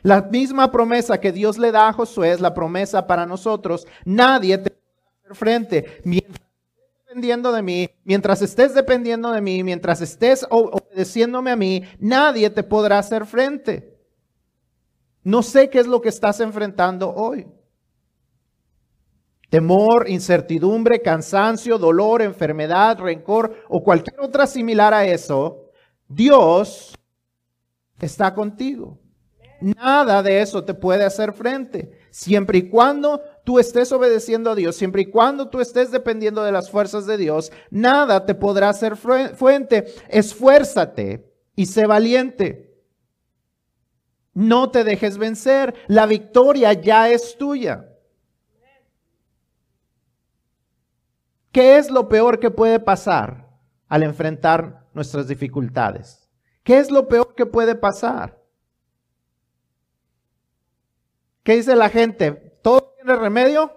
La 0.03 0.21
misma 0.21 0.71
promesa 0.71 1.19
que 1.21 1.31
Dios 1.31 1.57
le 1.57 1.71
da 1.71 1.89
a 1.89 1.93
Josué 1.93 2.31
es 2.33 2.41
la 2.41 2.53
promesa 2.53 3.07
para 3.07 3.25
nosotros. 3.25 3.85
Nadie 4.05 4.57
te 4.57 4.71
frente. 5.33 6.01
Mientras 6.03 6.41
estés 6.41 7.05
dependiendo 7.05 7.51
de 7.51 7.61
mí, 7.61 7.89
mientras 8.03 8.41
estés 8.41 8.73
dependiendo 8.73 9.31
de 9.31 9.41
mí, 9.41 9.63
mientras 9.63 10.01
estés 10.01 10.45
obedeciéndome 10.49 11.51
a 11.51 11.55
mí, 11.55 11.83
nadie 11.99 12.49
te 12.49 12.63
podrá 12.63 12.99
hacer 12.99 13.25
frente. 13.25 13.97
No 15.23 15.41
sé 15.41 15.69
qué 15.69 15.79
es 15.79 15.87
lo 15.87 16.01
que 16.01 16.09
estás 16.09 16.39
enfrentando 16.39 17.13
hoy. 17.13 17.47
Temor, 19.49 20.09
incertidumbre, 20.09 21.01
cansancio, 21.01 21.77
dolor, 21.77 22.21
enfermedad, 22.21 22.97
rencor 22.99 23.63
o 23.69 23.83
cualquier 23.83 24.19
otra 24.19 24.47
similar 24.47 24.93
a 24.93 25.05
eso, 25.05 25.69
Dios 26.07 26.97
está 28.01 28.33
contigo. 28.33 28.99
Nada 29.61 30.21
de 30.23 30.41
eso 30.41 30.63
te 30.63 30.73
puede 30.73 31.05
hacer 31.05 31.31
frente. 31.33 31.91
Siempre 32.09 32.57
y 32.57 32.69
cuando 32.69 33.21
tú 33.43 33.59
estés 33.59 33.91
obedeciendo 33.91 34.51
a 34.51 34.55
Dios, 34.55 34.75
siempre 34.75 35.03
y 35.03 35.09
cuando 35.09 35.49
tú 35.49 35.59
estés 35.59 35.91
dependiendo 35.91 36.43
de 36.43 36.51
las 36.51 36.69
fuerzas 36.69 37.05
de 37.05 37.17
Dios, 37.17 37.51
nada 37.69 38.25
te 38.25 38.35
podrá 38.35 38.69
hacer 38.69 38.95
fuente. 38.95 39.85
Esfuérzate 40.09 41.31
y 41.55 41.65
sé 41.65 41.85
valiente. 41.85 42.73
No 44.33 44.71
te 44.71 44.83
dejes 44.83 45.17
vencer. 45.17 45.75
La 45.87 46.05
victoria 46.05 46.73
ya 46.73 47.09
es 47.09 47.37
tuya. 47.37 47.89
¿Qué 51.51 51.77
es 51.77 51.91
lo 51.91 52.09
peor 52.09 52.39
que 52.39 52.49
puede 52.49 52.79
pasar 52.79 53.47
al 53.87 54.01
enfrentar 54.01 54.87
nuestras 54.93 55.27
dificultades? 55.27 56.27
¿Qué 56.63 56.79
es 56.79 56.89
lo 56.89 57.07
peor 57.07 57.35
que 57.35 57.45
puede 57.45 57.75
pasar? 57.75 58.41
¿Qué 61.43 61.57
dice 61.57 61.75
la 61.75 61.89
gente? 61.89 62.31
¿Todo 62.63 62.92
tiene 63.03 63.19
remedio? 63.19 63.71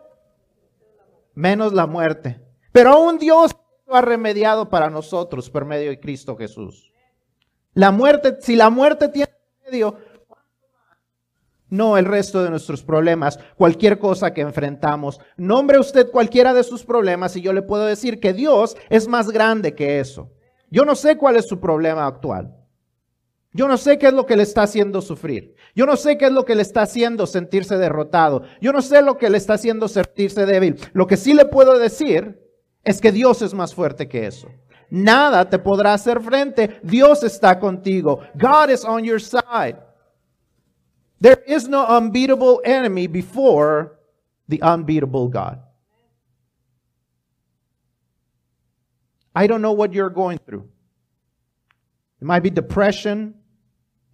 Menos 1.35 1.73
la 1.73 1.87
muerte. 1.87 2.41
Pero 2.73 2.91
aún 2.91 3.19
Dios 3.19 3.53
lo 3.87 3.95
ha 3.95 4.01
remediado 4.01 4.69
para 4.69 4.89
nosotros 4.89 5.51
por 5.51 5.65
medio 5.65 5.91
de 5.91 6.01
Cristo 6.01 6.37
Jesús. 6.37 6.93
La 7.75 7.91
muerte, 7.91 8.37
si 8.41 8.57
la 8.57 8.71
muerte 8.71 9.09
tiene 9.09 9.31
remedio, 9.65 9.99
no 11.69 11.99
el 11.99 12.05
resto 12.05 12.43
de 12.43 12.51
nuestros 12.51 12.83
problemas, 12.83 13.39
cualquier 13.57 13.99
cosa 13.99 14.33
que 14.33 14.41
enfrentamos. 14.41 15.21
Nombre 15.37 15.79
usted 15.79 16.11
cualquiera 16.11 16.55
de 16.55 16.65
sus 16.65 16.85
problemas 16.85 17.37
y 17.37 17.43
yo 17.43 17.53
le 17.53 17.63
puedo 17.63 17.85
decir 17.85 18.21
que 18.21 18.33
Dios 18.33 18.77
es 18.89 19.09
más 19.09 19.31
grande 19.31 19.75
que 19.75 20.01
eso. 20.01 20.31
Yo 20.71 20.85
no 20.85 20.95
sé 20.95 21.17
cuál 21.19 21.37
es 21.37 21.47
su 21.47 21.61
problema 21.61 22.07
actual. 22.07 22.56
Yo 23.57 23.67
no 23.67 23.79
sé 23.79 23.99
qué 23.99 24.09
es 24.09 24.13
lo 24.13 24.27
que 24.27 24.37
le 24.37 24.43
está 24.43 24.65
haciendo 24.65 25.01
sufrir. 25.01 25.55
Yo 25.75 25.87
no 25.87 25.97
sé 25.97 26.19
qué 26.19 26.27
es 26.27 26.33
lo 26.33 26.45
que 26.45 26.55
le 26.55 26.61
está 26.61 26.83
haciendo 26.83 27.27
sentirse 27.27 27.79
derrotado. 27.79 28.43
Yo 28.61 28.71
no 28.71 28.83
sé 28.83 29.01
lo 29.01 29.17
que 29.17 29.31
le 29.31 29.39
está 29.39 29.55
haciendo 29.55 29.89
sentirse 29.89 30.45
débil. 30.45 30.79
Lo 30.93 31.07
que 31.07 31.17
sí 31.17 31.33
le 31.33 31.47
puedo 31.47 31.79
decir 31.79 32.39
es 32.85 33.01
que 33.01 33.13
Dios 33.13 33.41
es 33.41 33.55
más 33.55 33.75
fuerte 33.75 34.09
que 34.09 34.27
eso. 34.27 34.49
Nada 34.91 35.49
te 35.49 35.59
podrá 35.59 35.95
hacer 35.95 36.21
frente. 36.21 36.79
Dios 36.83 37.23
está 37.25 37.59
contigo. 37.59 38.21
God 38.35 38.69
is 38.69 38.85
on 38.85 39.03
your 39.05 39.21
side. 39.21 39.79
There 41.19 41.43
is 41.47 41.67
no 41.67 41.87
unbeatable 41.87 42.61
enemy 42.63 43.07
before 43.07 43.99
the 44.49 44.61
unbeatable 44.63 45.29
God. 45.29 45.63
I 49.35 49.47
don't 49.47 49.63
know 49.63 49.73
what 49.73 49.95
you're 49.95 50.13
going 50.13 50.39
through. 50.45 50.69
It 52.21 52.25
might 52.27 52.43
be 52.43 52.51
depression. 52.51 53.35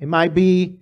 It 0.03 0.09
might 0.09 0.35
be 0.35 0.81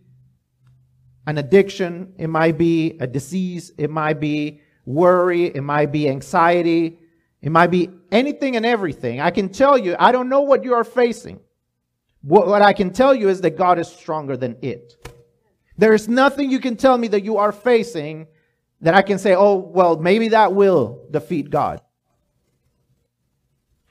an 1.26 1.36
addiction. 1.36 2.14
It 2.16 2.28
might 2.28 2.56
be 2.56 2.96
a 3.00 3.06
disease. 3.06 3.70
It 3.76 3.90
might 3.90 4.18
be 4.18 4.62
worry. 4.86 5.44
It 5.44 5.60
might 5.60 5.92
be 5.92 6.08
anxiety. 6.08 6.98
It 7.42 7.52
might 7.52 7.66
be 7.66 7.90
anything 8.10 8.56
and 8.56 8.64
everything. 8.64 9.20
I 9.20 9.30
can 9.30 9.50
tell 9.50 9.76
you, 9.76 9.94
I 9.98 10.10
don't 10.10 10.30
know 10.30 10.40
what 10.40 10.64
you 10.64 10.72
are 10.72 10.84
facing. 10.84 11.38
What, 12.22 12.46
what 12.46 12.62
I 12.62 12.72
can 12.72 12.94
tell 12.94 13.14
you 13.14 13.28
is 13.28 13.42
that 13.42 13.58
God 13.58 13.78
is 13.78 13.88
stronger 13.88 14.38
than 14.38 14.56
it. 14.62 14.94
There 15.76 15.92
is 15.92 16.08
nothing 16.08 16.50
you 16.50 16.58
can 16.58 16.76
tell 16.76 16.96
me 16.96 17.08
that 17.08 17.22
you 17.22 17.36
are 17.36 17.52
facing 17.52 18.26
that 18.80 18.94
I 18.94 19.02
can 19.02 19.18
say, 19.18 19.34
oh, 19.34 19.56
well, 19.56 19.98
maybe 19.98 20.28
that 20.28 20.54
will 20.54 21.06
defeat 21.10 21.50
God. 21.50 21.82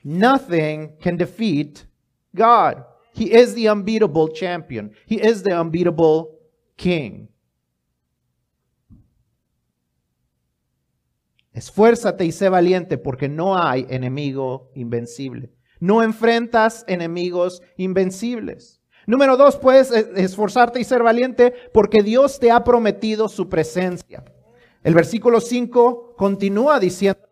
Nothing 0.04 0.94
can 1.00 1.18
defeat 1.18 1.86
God. 2.34 2.84
He 3.20 3.26
is 3.34 3.54
the 3.54 3.68
unbeatable 3.68 4.30
champion. 4.30 4.94
He 5.06 5.16
is 5.16 5.44
the 5.44 5.52
unbeatable 5.52 6.40
king. 6.78 7.28
Esfuérzate 11.52 12.24
y 12.24 12.32
sé 12.32 12.48
valiente 12.48 12.98
porque 12.98 13.28
no 13.28 13.58
hay 13.58 13.86
enemigo 13.90 14.72
invencible. 14.74 15.52
No 15.82 16.02
enfrentas 16.02 16.86
enemigos 16.88 17.62
invencibles. 17.76 18.80
Número 19.06 19.36
dos, 19.36 19.58
puedes 19.58 19.92
esforzarte 19.92 20.80
y 20.80 20.86
ser 20.86 21.04
valiente 21.04 21.54
porque 21.74 22.02
Dios 22.02 22.40
te 22.40 22.52
ha 22.52 22.64
prometido 22.64 23.28
su 23.28 23.50
presencia. 23.50 24.24
El 24.82 24.94
versículo 24.94 25.42
5 25.42 26.16
continúa 26.16 26.80
diciendo, 26.80 27.28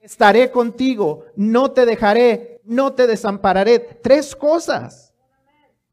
estaré 0.00 0.50
contigo, 0.50 1.26
no 1.36 1.70
te 1.70 1.86
dejaré, 1.86 2.62
no 2.64 2.94
te 2.94 3.06
desampararé. 3.06 3.78
Tres 4.02 4.34
cosas 4.34 5.09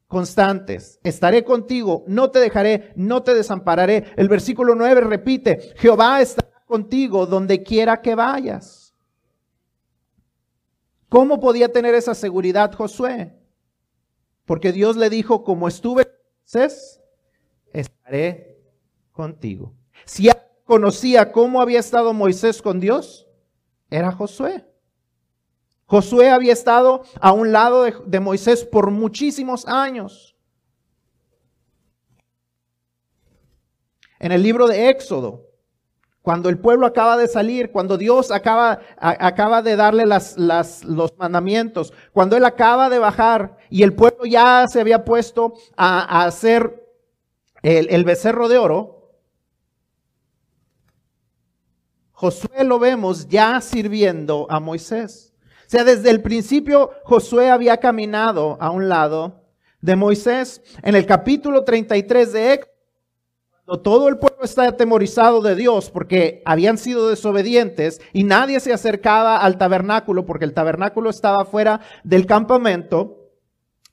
constantes. 0.07 0.99
Estaré 1.03 1.43
contigo, 1.43 2.03
no 2.07 2.31
te 2.31 2.39
dejaré, 2.39 2.93
no 2.95 3.23
te 3.23 3.33
desampararé. 3.33 4.05
El 4.15 4.29
versículo 4.29 4.75
9 4.75 5.01
repite, 5.01 5.73
Jehová 5.77 6.21
estará 6.21 6.63
contigo 6.65 7.25
donde 7.25 7.63
quiera 7.63 8.01
que 8.01 8.15
vayas. 8.15 8.93
¿Cómo 11.09 11.39
podía 11.39 11.71
tener 11.71 11.95
esa 11.95 12.13
seguridad 12.13 12.73
Josué? 12.73 13.33
Porque 14.45 14.71
Dios 14.71 14.97
le 14.97 15.09
dijo, 15.09 15.43
como 15.43 15.67
estuve 15.67 16.07
estaré 17.73 18.57
contigo. 19.11 19.73
Si 20.05 20.29
conocía 20.63 21.31
cómo 21.31 21.61
había 21.61 21.79
estado 21.79 22.13
Moisés 22.13 22.61
con 22.61 22.79
Dios, 22.79 23.27
era 23.89 24.11
Josué. 24.11 24.65
Josué 25.87 26.29
había 26.29 26.51
estado 26.51 27.03
a 27.21 27.31
un 27.31 27.53
lado 27.53 27.83
de, 27.83 28.19
Moisés 28.19 28.65
por 28.65 28.91
muchísimos 28.91 29.65
años. 29.67 30.35
En 34.19 34.33
el 34.33 34.43
libro 34.43 34.67
de 34.67 34.89
Éxodo, 34.89 35.45
cuando 36.21 36.49
el 36.49 36.59
pueblo 36.59 36.85
acaba 36.85 37.15
de 37.15 37.29
salir, 37.29 37.71
cuando 37.71 37.97
Dios 37.97 38.31
acaba, 38.31 38.81
acaba 38.97 39.61
de 39.61 39.77
darle 39.77 40.03
los 40.05 41.17
mandamientos, 41.17 41.93
cuando 42.11 42.35
Él 42.35 42.43
acaba 42.43 42.89
de 42.89 42.99
bajar 42.99 43.57
y 43.69 43.83
el 43.83 43.93
pueblo 43.93 44.25
ya 44.25 44.65
se 44.67 44.81
había 44.81 45.05
puesto 45.05 45.53
a, 45.77 46.25
hacer 46.25 46.85
el 47.61 48.03
becerro 48.03 48.49
de 48.49 48.57
oro, 48.57 48.97
Josué 52.11 52.63
lo 52.63 52.79
vemos 52.79 53.27
ya 53.27 53.61
sirviendo 53.61 54.47
a 54.49 54.59
Moisés. 54.59 55.26
O 55.67 55.69
sea, 55.69 55.83
desde 55.83 56.11
el 56.11 56.21
principio 56.21 56.91
Josué 57.03 57.49
había 57.49 57.75
caminado 57.75 58.57
a 58.61 58.71
un 58.71 58.87
lado 58.87 59.43
de 59.81 59.97
Moisés. 59.97 60.61
En 60.81 60.95
el 60.95 61.05
capítulo 61.05 61.65
33 61.65 62.31
de 62.31 62.53
Éxodo, 62.53 63.81
todo 63.81 64.07
el 64.07 64.17
pueblo 64.17 64.45
está 64.45 64.65
atemorizado 64.65 65.41
de 65.41 65.55
Dios 65.55 65.91
porque 65.91 66.41
habían 66.45 66.77
sido 66.77 67.09
desobedientes 67.09 67.99
y 68.13 68.23
nadie 68.23 68.61
se 68.61 68.71
acercaba 68.71 69.39
al 69.39 69.57
tabernáculo 69.57 70.25
porque 70.25 70.45
el 70.45 70.53
tabernáculo 70.53 71.09
estaba 71.09 71.43
fuera 71.43 71.81
del 72.05 72.25
campamento, 72.25 73.27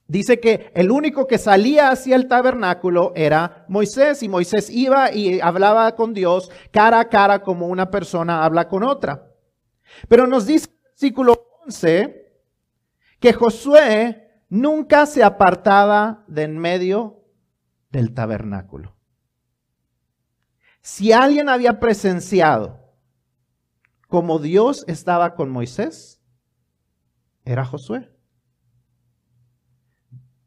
dice 0.06 0.38
que 0.38 0.70
el 0.76 0.92
único 0.92 1.26
que 1.26 1.38
salía 1.38 1.88
hacia 1.88 2.14
el 2.14 2.28
tabernáculo 2.28 3.12
era 3.16 3.64
Moisés 3.66 4.22
y 4.22 4.28
Moisés 4.28 4.70
iba 4.70 5.10
y 5.10 5.40
hablaba 5.40 5.96
con 5.96 6.14
Dios 6.14 6.52
cara 6.70 7.00
a 7.00 7.08
cara 7.08 7.42
como 7.42 7.66
una 7.66 7.90
persona 7.90 8.44
habla 8.44 8.68
con 8.68 8.84
otra. 8.84 9.26
Pero 10.06 10.28
nos 10.28 10.46
dice 10.46 10.68
el 10.70 10.90
versículo 10.92 11.43
11 11.66 12.24
que 13.20 13.32
Josué 13.32 14.42
nunca 14.48 15.06
se 15.06 15.22
apartaba 15.22 16.24
de 16.28 16.42
en 16.42 16.58
medio 16.58 17.24
del 17.90 18.12
tabernáculo. 18.12 18.96
Si 20.82 21.12
alguien 21.12 21.48
había 21.48 21.80
presenciado 21.80 22.92
como 24.08 24.38
Dios 24.38 24.84
estaba 24.86 25.34
con 25.34 25.50
Moisés, 25.50 26.22
era 27.44 27.64
Josué. 27.64 28.13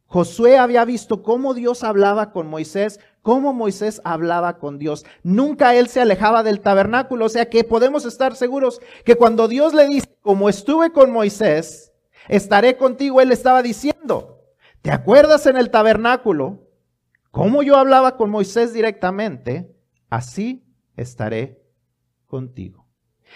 Josué 0.07 0.57
había 0.57 0.85
visto 0.85 1.21
cómo 1.21 1.53
Dios 1.53 1.83
hablaba 1.83 2.31
con 2.31 2.47
Moisés, 2.47 2.99
cómo 3.21 3.53
Moisés 3.53 4.01
hablaba 4.03 4.57
con 4.57 4.79
Dios. 4.79 5.05
Nunca 5.23 5.75
él 5.75 5.87
se 5.87 6.01
alejaba 6.01 6.43
del 6.43 6.61
tabernáculo, 6.61 7.25
o 7.25 7.29
sea 7.29 7.49
que 7.49 7.63
podemos 7.63 8.05
estar 8.05 8.35
seguros 8.35 8.81
que 9.05 9.15
cuando 9.15 9.47
Dios 9.47 9.73
le 9.73 9.87
dice, 9.87 10.07
como 10.21 10.49
estuve 10.49 10.91
con 10.91 11.11
Moisés, 11.11 11.93
estaré 12.27 12.77
contigo, 12.77 13.21
él 13.21 13.31
estaba 13.31 13.61
diciendo, 13.61 14.41
¿te 14.81 14.91
acuerdas 14.91 15.45
en 15.45 15.57
el 15.57 15.69
tabernáculo 15.69 16.67
cómo 17.31 17.63
yo 17.63 17.75
hablaba 17.75 18.15
con 18.15 18.29
Moisés 18.29 18.73
directamente? 18.73 19.73
así 20.09 20.65
estaré 20.95 21.61
contigo. 22.25 22.87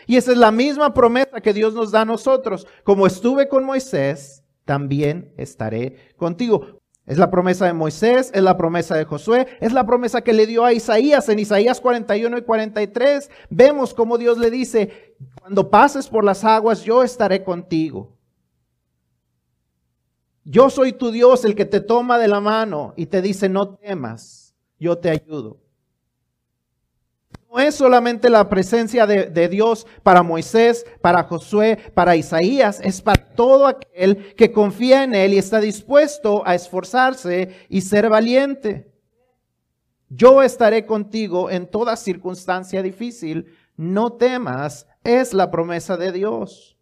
Y 0.08 0.16
esa 0.18 0.32
es 0.32 0.38
la 0.38 0.52
misma 0.52 0.94
promesa 0.94 1.42
que 1.42 1.54
Dios 1.54 1.74
nos 1.74 1.92
da 1.92 2.02
a 2.02 2.06
nosotros. 2.06 2.66
Como 2.84 3.06
estuve 3.06 3.48
con 3.48 3.66
Moisés, 3.66 4.41
también 4.65 5.34
estaré 5.38 5.95
contigo. 6.17 6.82
Es 7.06 7.17
la 7.17 7.32
promesa 7.32 7.65
de 7.65 7.74
Moisés, 7.74 8.32
es 8.34 8.43
la 8.43 8.58
promesa 8.58 8.95
de 8.95 9.06
Josué, 9.06 9.47
es 9.60 9.74
la 9.74 9.86
promesa 9.86 10.21
que 10.21 10.34
le 10.34 10.45
dio 10.45 10.63
a 10.63 10.74
Isaías 10.74 11.28
en 11.30 11.39
Isaías 11.39 11.82
41 11.82 12.38
y 12.38 12.41
43. 12.43 13.30
Vemos 13.50 13.93
cómo 13.93 14.17
Dios 14.17 14.38
le 14.38 14.52
dice, 14.52 15.15
cuando 15.41 15.69
pases 15.69 16.08
por 16.08 16.24
las 16.24 16.43
aguas, 16.43 16.84
yo 16.84 17.04
estaré 17.04 17.43
contigo. 17.43 18.15
Yo 20.43 20.69
soy 20.69 20.93
tu 20.93 21.12
Dios, 21.12 21.43
el 21.43 21.56
que 21.56 21.65
te 21.65 21.82
toma 21.82 22.17
de 22.17 22.28
la 22.28 22.39
mano 22.39 22.93
y 22.95 23.08
te 23.08 23.21
dice, 23.21 23.50
no 23.50 23.76
temas, 23.76 24.56
yo 24.80 24.97
te 24.97 25.10
ayudo 25.10 25.60
no 27.52 27.60
es 27.60 27.76
solamente 27.76 28.30
la 28.30 28.48
presencia 28.48 29.06
de, 29.06 29.50
Dios 29.50 29.86
para 30.04 30.24
Moisés, 30.24 30.86
para 31.02 31.24
Josué, 31.24 31.78
para 31.94 32.16
Isaías, 32.16 32.80
es 32.82 33.02
para 33.02 33.26
todo 33.36 33.68
aquel 33.68 34.34
que 34.36 34.54
confía 34.54 35.04
en 35.04 35.14
Él 35.14 35.34
y 35.34 35.38
está 35.38 35.60
dispuesto 35.60 36.44
a 36.46 36.56
esforzarse 36.56 37.54
y 37.68 37.82
ser 37.82 38.10
valiente. 38.10 38.90
Yo 40.08 40.42
estaré 40.42 40.86
contigo 40.86 41.50
en 41.50 41.68
toda 41.68 41.98
circunstancia 41.98 42.82
difícil. 42.82 43.48
No 43.76 44.14
temas, 44.14 44.88
es 45.04 45.34
la 45.34 45.52
promesa 45.52 45.98
de 45.98 46.14
Dios. 46.14 46.78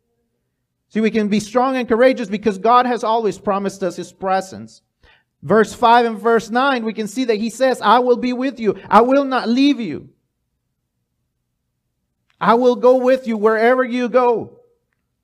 See, 0.89 1.01
we 1.01 1.11
can 1.11 1.29
be 1.29 1.39
strong 1.39 1.77
and 1.77 1.87
courageous 1.87 2.29
because 2.29 2.59
God 2.59 2.85
has 2.85 3.03
always 3.03 3.39
promised 3.39 3.81
us 3.81 3.97
His 3.97 4.11
presence. 4.11 4.83
Verse 5.41 5.73
5 5.73 6.05
and 6.05 6.19
verse 6.19 6.51
9, 6.51 6.83
we 6.83 6.93
can 6.93 7.07
see 7.07 7.25
that 7.25 7.37
He 7.37 7.49
says, 7.49 7.79
I 7.81 7.99
will 7.99 8.17
be 8.17 8.33
with 8.33 8.59
you. 8.59 8.75
I 8.89 9.01
will 9.01 9.25
not 9.25 9.47
leave 9.47 9.79
you. 9.79 10.09
I 12.39 12.53
will 12.55 12.75
go 12.75 12.97
with 12.97 13.27
you 13.27 13.37
wherever 13.37 13.83
you 13.83 14.09
go. 14.09 14.59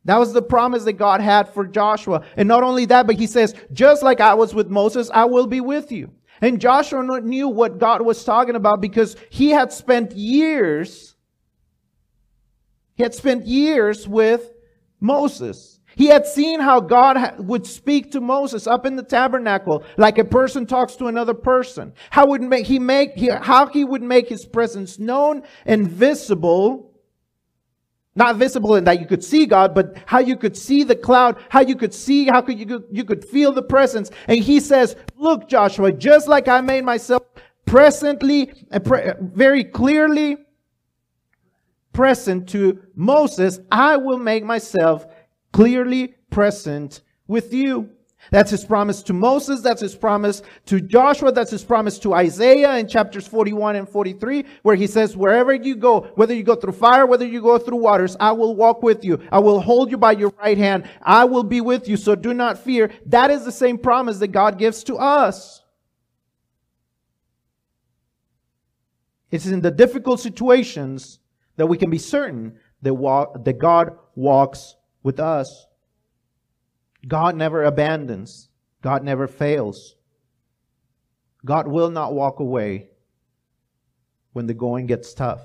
That 0.06 0.20
was 0.20 0.34
the 0.34 0.42
promise 0.42 0.84
that 0.84 0.94
God 0.94 1.20
had 1.20 1.50
for 1.50 1.66
Joshua. 1.66 2.24
And 2.38 2.48
not 2.48 2.64
only 2.64 2.86
that, 2.86 3.08
but 3.08 3.16
he 3.16 3.26
says, 3.26 3.56
just 3.74 4.04
like 4.04 4.22
I 4.22 4.36
was 4.36 4.54
with 4.54 4.70
Moses, 4.70 5.10
I 5.14 5.26
will 5.26 5.48
be 5.48 5.62
with 5.62 5.92
you. 5.92 6.12
And 6.42 6.62
Joshua 6.62 7.22
knew 7.22 7.48
what 7.48 7.80
God 7.80 8.02
was 8.02 8.24
talking 8.24 8.56
about 8.56 8.82
because 8.82 9.16
he 9.30 9.50
had 9.50 9.72
spent 9.72 10.12
years, 10.12 11.16
he 12.94 13.04
had 13.04 13.16
spent 13.16 13.48
years 13.48 14.08
with 14.08 14.52
Moses. 15.00 15.80
He 15.96 16.08
had 16.08 16.26
seen 16.26 16.60
how 16.60 16.82
God 16.82 17.40
would 17.40 17.66
speak 17.66 18.12
to 18.12 18.22
Moses 18.22 18.68
up 18.68 18.86
in 18.86 18.98
the 18.98 19.04
tabernacle, 19.04 19.84
like 19.98 20.18
a 20.18 20.26
person 20.26 20.66
talks 20.66 20.98
to 20.98 21.06
another 21.06 21.34
person. 21.34 21.94
How 22.10 22.28
would 22.28 22.54
he 22.66 22.80
make, 22.80 23.18
how 23.42 23.68
he 23.68 23.86
would 23.86 24.04
make 24.04 24.28
his 24.28 24.46
presence 24.46 25.00
known 25.00 25.44
and 25.66 25.88
visible 25.88 26.95
not 28.16 28.38
visible 28.38 28.76
in 28.76 28.86
that 28.86 29.00
you 29.00 29.06
could 29.06 29.24
see 29.24 29.46
God, 29.46 29.76
but 29.76 29.96
how 30.06 30.20
you 30.20 30.38
could 30.38 30.56
see 30.56 30.84
the 30.84 30.96
cloud, 30.96 31.38
how 31.50 31.60
you 31.60 31.76
could 31.76 31.94
see, 31.94 32.26
how 32.26 32.42
could 32.42 32.58
you, 32.58 32.86
you 32.90 33.04
could 33.04 33.26
feel 33.26 33.52
the 33.52 33.62
presence. 33.62 34.10
And 34.28 34.40
he 34.40 34.60
says, 34.60 34.96
look, 35.18 35.50
Joshua, 35.50 35.92
just 35.92 36.28
like 36.28 36.48
I 36.48 36.62
made 36.62 36.86
myself 36.86 37.24
presently, 37.66 38.54
uh, 38.72 38.80
uh, 38.80 39.14
very 39.20 39.64
clearly 39.64 40.38
present 41.92 42.48
to 42.50 42.82
Moses, 42.96 43.60
I 43.72 43.98
will 43.98 44.20
make 44.20 44.44
myself 44.44 45.06
clearly 45.52 46.16
present 46.30 47.02
with 47.28 47.54
you. 47.54 47.90
That's 48.32 48.52
his 48.52 48.66
promise 48.66 49.04
to 49.04 49.14
Moses. 49.14 49.62
That's 49.62 49.82
his 49.82 49.96
promise 49.96 50.42
to 50.66 50.82
Joshua. 50.82 51.32
That's 51.32 51.52
his 51.52 51.64
promise 51.64 52.00
to 52.00 52.14
Isaiah 52.14 52.78
in 52.78 52.88
chapters 52.88 53.28
41 53.28 53.76
and 53.76 53.88
43, 53.88 54.46
where 54.64 54.76
he 54.76 54.88
says, 54.88 55.16
wherever 55.16 55.54
you 55.54 55.76
go, 55.76 56.02
whether 56.16 56.34
you 56.34 56.44
go 56.44 56.56
through 56.56 56.74
fire, 56.74 57.06
whether 57.06 57.26
you 57.26 57.42
go 57.42 57.58
through 57.58 57.78
waters, 57.78 58.18
I 58.20 58.32
will 58.32 58.56
walk 58.56 58.84
with 58.84 59.04
you. 59.06 59.22
I 59.32 59.40
will 59.40 59.60
hold 59.60 59.92
you 59.92 59.98
by 59.98 60.14
your 60.14 60.34
right 60.40 60.58
hand. 60.58 60.90
I 61.02 61.26
will 61.26 61.44
be 61.44 61.62
with 61.62 61.88
you. 61.88 61.98
So 61.98 62.16
do 62.16 62.34
not 62.34 62.58
fear. 62.60 62.92
That 63.06 63.32
is 63.32 63.46
the 63.46 63.52
same 63.52 63.78
promise 63.78 64.18
that 64.20 64.30
God 64.30 64.58
gives 64.58 64.84
to 64.86 64.96
us. 64.96 65.62
It's 69.32 69.46
in 69.48 69.62
the 69.62 69.72
difficult 69.72 70.20
situations 70.20 71.20
that 71.58 71.68
we 71.68 71.78
can 71.78 71.90
be 71.90 71.98
certain 71.98 72.58
that, 72.82 73.42
that 73.44 73.60
God 73.60 73.98
walks 74.16 74.76
with 75.04 75.20
us. 75.20 75.68
God 77.08 77.36
never 77.36 77.64
abandons. 77.64 78.50
God 78.82 79.04
never 79.04 79.28
fails. 79.28 79.96
God 81.44 81.68
will 81.68 81.90
not 81.90 82.14
walk 82.14 82.40
away 82.40 82.90
when 84.34 84.48
the 84.48 84.54
going 84.54 84.88
gets 84.88 85.14
tough. 85.14 85.42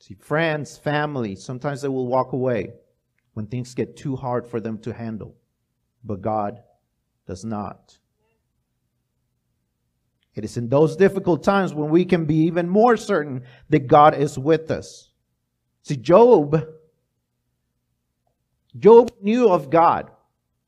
See, 0.00 0.14
friends, 0.14 0.78
family, 0.78 1.34
sometimes 1.36 1.82
they 1.82 1.88
will 1.88 2.06
walk 2.06 2.32
away 2.32 2.72
when 3.34 3.46
things 3.46 3.74
get 3.74 3.96
too 3.96 4.16
hard 4.16 4.46
for 4.46 4.60
them 4.60 4.78
to 4.78 4.92
handle. 4.92 5.36
But 6.02 6.22
God 6.22 6.62
does 7.26 7.44
not. 7.44 7.98
It 10.34 10.44
is 10.44 10.56
in 10.56 10.68
those 10.68 10.96
difficult 10.96 11.42
times 11.42 11.74
when 11.74 11.90
we 11.90 12.04
can 12.04 12.24
be 12.24 12.36
even 12.46 12.68
more 12.68 12.96
certain 12.96 13.42
that 13.70 13.88
God 13.88 14.14
is 14.14 14.38
with 14.38 14.70
us. 14.70 15.10
See, 15.82 15.96
Job 15.96 16.64
Job 18.78 19.12
knew 19.20 19.48
of 19.48 19.70
God. 19.70 20.10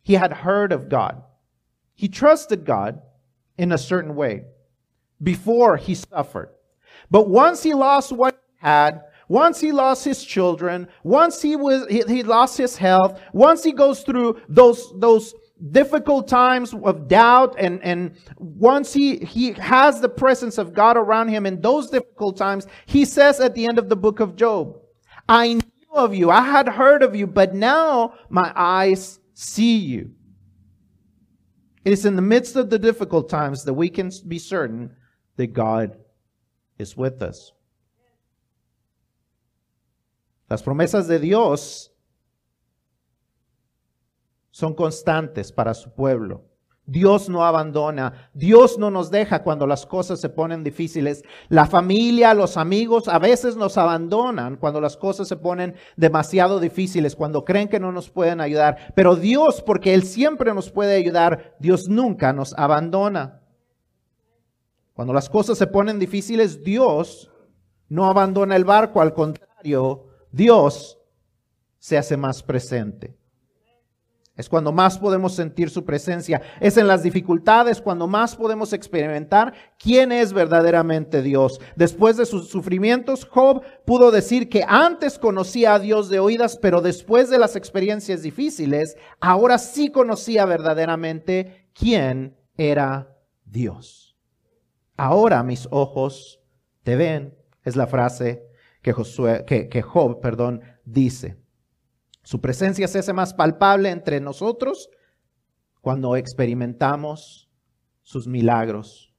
He 0.03 0.15
had 0.15 0.33
heard 0.33 0.73
of 0.73 0.89
God. 0.89 1.23
He 1.95 2.09
trusted 2.09 2.65
God 2.65 3.01
in 3.59 3.73
a 3.73 3.79
certain 3.79 4.15
way 4.15 4.45
before 5.23 5.77
he 5.77 5.95
suffered. 5.95 6.51
But 7.11 7.29
once 7.29 7.63
he 7.63 7.75
lost 7.75 8.13
what 8.13 8.41
he 8.49 8.67
had, 8.67 9.03
once 9.29 9.61
he 9.61 9.71
lost 9.71 10.05
his 10.05 10.25
children, 10.25 10.89
once 11.05 11.43
he 11.43 11.57
was 11.57 11.87
he, 11.89 12.03
he 12.09 12.23
lost 12.23 12.57
his 12.57 12.77
health, 12.77 13.21
once 13.33 13.63
he 13.63 13.73
goes 13.73 14.03
through 14.03 14.41
those 14.49 14.93
those 14.99 15.35
difficult 15.73 16.27
times 16.27 16.75
of 16.75 17.07
doubt 17.07 17.55
and, 17.59 17.83
and 17.83 18.17
once 18.39 18.93
he, 18.93 19.19
he 19.19 19.53
has 19.53 20.01
the 20.01 20.09
presence 20.09 20.57
of 20.57 20.73
God 20.73 20.97
around 20.97 21.29
him 21.29 21.45
in 21.45 21.61
those 21.61 21.91
difficult 21.91 22.37
times, 22.37 22.67
he 22.87 23.05
says 23.05 23.41
at 23.41 23.55
the 23.55 23.67
end 23.67 23.79
of 23.79 23.89
the 23.89 23.97
book 23.97 24.21
of 24.21 24.37
Job, 24.37 24.79
I 25.29 25.61
of 25.91 26.15
you, 26.15 26.31
I 26.31 26.43
had 26.43 26.69
heard 26.69 27.03
of 27.03 27.15
you, 27.15 27.27
but 27.27 27.55
now 27.55 28.15
my 28.29 28.53
eyes 28.55 29.19
see 29.35 29.77
you. 29.77 30.13
It 31.85 31.93
is 31.93 32.05
in 32.05 32.17
the 32.17 32.23
midst 32.23 32.57
of 32.57 32.71
the 32.71 32.79
difficult 32.79 33.29
times 33.29 33.65
that 33.65 33.75
we 33.75 33.89
can 33.89 34.11
be 34.29 34.39
certain 34.39 34.95
that 35.37 35.53
God 35.53 35.97
is 36.79 36.97
with 36.97 37.23
us. 37.23 37.53
Las 40.49 40.63
promesas 40.63 41.07
de 41.07 41.19
Dios 41.19 41.91
son 44.51 44.75
constantes 44.75 45.51
para 45.51 45.75
su 45.75 45.91
pueblo. 45.91 46.43
Dios 46.91 47.29
no 47.29 47.45
abandona, 47.45 48.31
Dios 48.35 48.77
no 48.77 48.91
nos 48.91 49.13
deja 49.13 49.45
cuando 49.45 49.65
las 49.65 49.87
cosas 49.87 50.21
se 50.21 50.29
ponen 50.29 50.65
difíciles. 50.65 51.23
La 51.49 51.67
familia, 51.67 52.35
los 52.35 52.57
amigos 52.57 53.07
a 53.07 53.21
veces 53.21 53.55
nos 53.55 53.79
abandonan 53.79 54.57
cuando 54.57 54.81
las 54.81 54.97
cosas 54.97 55.29
se 55.29 55.37
ponen 55.37 55.77
demasiado 55.97 56.59
difíciles, 56.59 57.15
cuando 57.15 57.45
creen 57.45 57.69
que 57.69 57.79
no 57.79 57.93
nos 57.93 58.11
pueden 58.11 58.41
ayudar. 58.41 58.93
Pero 58.97 59.15
Dios, 59.15 59.63
porque 59.63 59.95
Él 59.95 60.03
siempre 60.03 60.53
nos 60.53 60.73
puede 60.73 60.97
ayudar, 60.97 61.55
Dios 61.61 61.89
nunca 61.89 62.33
nos 62.33 62.55
abandona. 62.55 63.41
Cuando 64.93 65.13
las 65.13 65.31
cosas 65.31 65.59
se 65.59 65.69
ponen 65.69 66.01
difíciles, 66.01 66.65
Dios 66.65 67.31
no 67.89 68.07
abandona 68.07 68.57
el 68.57 68.65
barco, 68.65 69.01
al 69.01 69.15
contrario, 69.15 70.09
Dios 70.33 70.99
se 71.79 71.97
hace 71.97 72.17
más 72.17 72.43
presente. 72.43 73.20
Es 74.41 74.49
cuando 74.49 74.73
más 74.73 74.99
podemos 74.99 75.35
sentir 75.35 75.69
su 75.69 75.85
presencia. 75.85 76.41
Es 76.61 76.79
en 76.79 76.87
las 76.87 77.03
dificultades 77.03 77.83
cuando 77.83 78.07
más 78.07 78.35
podemos 78.35 78.73
experimentar 78.73 79.53
quién 79.79 80.13
es 80.13 80.33
verdaderamente 80.33 81.21
Dios. 81.21 81.61
Después 81.77 82.17
de 82.17 82.25
sus 82.25 82.49
sufrimientos, 82.49 83.27
Job 83.27 83.63
pudo 83.85 84.11
decir 84.11 84.49
que 84.49 84.65
antes 84.67 85.19
conocía 85.19 85.75
a 85.75 85.79
Dios 85.79 86.09
de 86.09 86.21
oídas, 86.21 86.57
pero 86.57 86.81
después 86.81 87.29
de 87.29 87.39
las 87.39 87.55
experiencias 87.55 88.23
difíciles, 88.23 88.97
ahora 89.21 89.59
sí 89.59 89.91
conocía 89.91 90.47
verdaderamente 90.47 91.69
quién 91.75 92.35
era 92.57 93.15
Dios. 93.45 94.17
Ahora 94.97 95.43
mis 95.43 95.69
ojos 95.71 96.41
te 96.83 96.97
ven, 96.97 97.37
es 97.63 97.77
la 97.77 97.87
frase 97.87 98.43
que, 98.81 98.93
Josué, 98.93 99.45
que, 99.47 99.83
Job 99.83 100.19
perdón, 100.21 100.63
dice. 100.87 101.40
Su 102.31 102.41
presencia 102.41 102.87
se 102.87 103.01
hace 103.01 103.13
más 103.13 103.35
palpable 103.35 103.91
entre 103.91 104.21
nosotros 104.21 104.89
cuando 105.81 106.15
experimentamos 106.15 107.51
sus 108.03 108.29
milagros. 108.29 109.13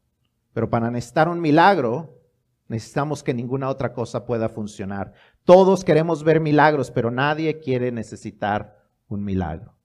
Pero 0.54 0.69
para 0.69 0.89
necesitar 0.89 1.28
un 1.28 1.41
milagro, 1.41 2.21
necesitamos 2.69 3.21
que 3.21 3.34
ninguna 3.34 3.67
otra 3.67 3.91
cosa 3.91 4.26
pueda 4.26 4.47
funcionar. 4.47 5.12
Todos 5.43 5.84
queremos 5.84 6.24
ver 6.24 6.39
milagros, 6.39 6.89
pero 6.89 7.12
nadie 7.12 7.60
quiere 7.60 7.91
necesitar 7.91 8.82
un 9.10 9.26
milagro. 9.26 9.76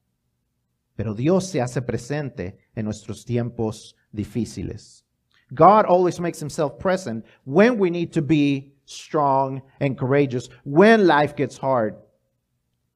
Pero 0.94 1.12
Dios 1.12 1.46
se 1.46 1.60
hace 1.60 1.82
presente 1.82 2.58
en 2.76 2.84
nuestros 2.84 3.24
tiempos 3.24 3.96
difíciles. 4.12 5.04
God 5.50 5.84
always 5.88 6.20
makes 6.20 6.40
himself 6.40 6.78
present 6.78 7.26
when 7.44 7.80
we 7.80 7.90
need 7.90 8.12
to 8.12 8.22
be 8.22 8.72
strong 8.84 9.64
and 9.80 9.98
courageous, 9.98 10.48
when 10.64 11.08
life 11.08 11.34
gets 11.36 11.58
hard. 11.58 12.05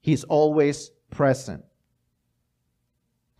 He's 0.02 0.24
always 0.28 0.92
present. 1.08 1.64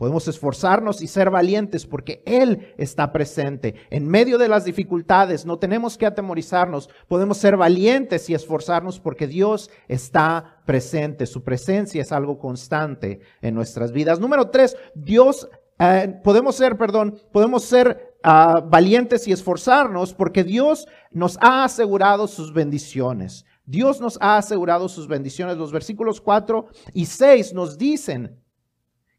Podemos 0.00 0.26
esforzarnos 0.28 1.02
y 1.02 1.08
ser 1.08 1.28
valientes 1.28 1.84
porque 1.84 2.22
Él 2.24 2.72
está 2.78 3.12
presente. 3.12 3.74
En 3.90 4.08
medio 4.08 4.38
de 4.38 4.48
las 4.48 4.64
dificultades 4.64 5.44
no 5.44 5.58
tenemos 5.58 5.98
que 5.98 6.06
atemorizarnos. 6.06 6.88
Podemos 7.06 7.36
ser 7.36 7.58
valientes 7.58 8.30
y 8.30 8.34
esforzarnos 8.34 8.98
porque 8.98 9.26
Dios 9.26 9.70
está 9.88 10.62
presente. 10.64 11.26
Su 11.26 11.44
presencia 11.44 12.00
es 12.00 12.12
algo 12.12 12.38
constante 12.38 13.20
en 13.42 13.54
nuestras 13.54 13.92
vidas. 13.92 14.18
Número 14.20 14.48
tres, 14.48 14.74
Dios, 14.94 15.50
eh, 15.78 16.18
podemos 16.24 16.56
ser, 16.56 16.78
perdón, 16.78 17.20
podemos 17.30 17.64
ser 17.64 18.16
uh, 18.24 18.66
valientes 18.70 19.28
y 19.28 19.32
esforzarnos 19.32 20.14
porque 20.14 20.44
Dios 20.44 20.88
nos 21.10 21.36
ha 21.42 21.64
asegurado 21.64 22.26
sus 22.26 22.54
bendiciones. 22.54 23.44
Dios 23.70 24.00
nos 24.00 24.18
ha 24.20 24.36
asegurado 24.36 24.88
sus 24.88 25.06
bendiciones. 25.06 25.56
Los 25.56 25.70
versículos 25.70 26.20
4 26.20 26.66
y 26.92 27.06
6 27.06 27.54
nos 27.54 27.78
dicen 27.78 28.42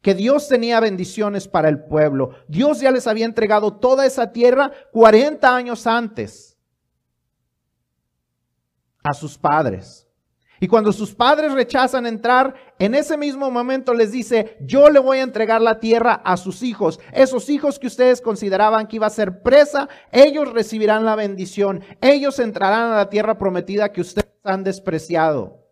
que 0.01 0.13
Dios 0.13 0.49
tenía 0.49 0.81
bendiciones 0.81 1.47
para 1.47 1.69
el 1.69 1.85
pueblo. 1.85 2.31
Dios 2.49 2.81
ya 2.81 2.91
les 2.91 3.07
había 3.07 3.23
entregado 3.23 3.77
toda 3.77 4.05
esa 4.05 4.33
tierra 4.33 4.73
40 4.91 5.55
años 5.55 5.87
antes 5.87 6.57
a 9.01 9.13
sus 9.13 9.37
padres. 9.37 10.10
Y 10.63 10.67
cuando 10.67 10.93
sus 10.93 11.15
padres 11.15 11.53
rechazan 11.53 12.05
entrar, 12.05 12.53
en 12.77 12.93
ese 12.93 13.17
mismo 13.17 13.49
momento 13.49 13.95
les 13.95 14.11
dice, 14.11 14.57
yo 14.61 14.91
le 14.91 14.99
voy 14.99 15.17
a 15.17 15.23
entregar 15.23 15.59
la 15.59 15.79
tierra 15.79 16.21
a 16.23 16.37
sus 16.37 16.61
hijos. 16.61 16.99
Esos 17.13 17.49
hijos 17.49 17.79
que 17.79 17.87
ustedes 17.87 18.21
consideraban 18.21 18.85
que 18.85 18.97
iba 18.97 19.07
a 19.07 19.09
ser 19.09 19.41
presa, 19.41 19.89
ellos 20.11 20.53
recibirán 20.53 21.03
la 21.03 21.15
bendición. 21.15 21.83
Ellos 21.99 22.37
entrarán 22.37 22.91
a 22.91 22.97
la 22.97 23.09
tierra 23.09 23.39
prometida 23.39 23.91
que 23.91 24.01
ustedes 24.01 24.29
han 24.43 24.63
despreciado. 24.63 25.65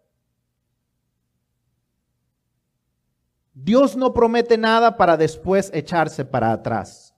Dios 3.53 3.95
no 3.95 4.11
promete 4.11 4.57
nada 4.57 4.97
para 4.97 5.17
después 5.17 5.69
echarse 5.71 6.25
para 6.25 6.51
atrás. 6.51 7.13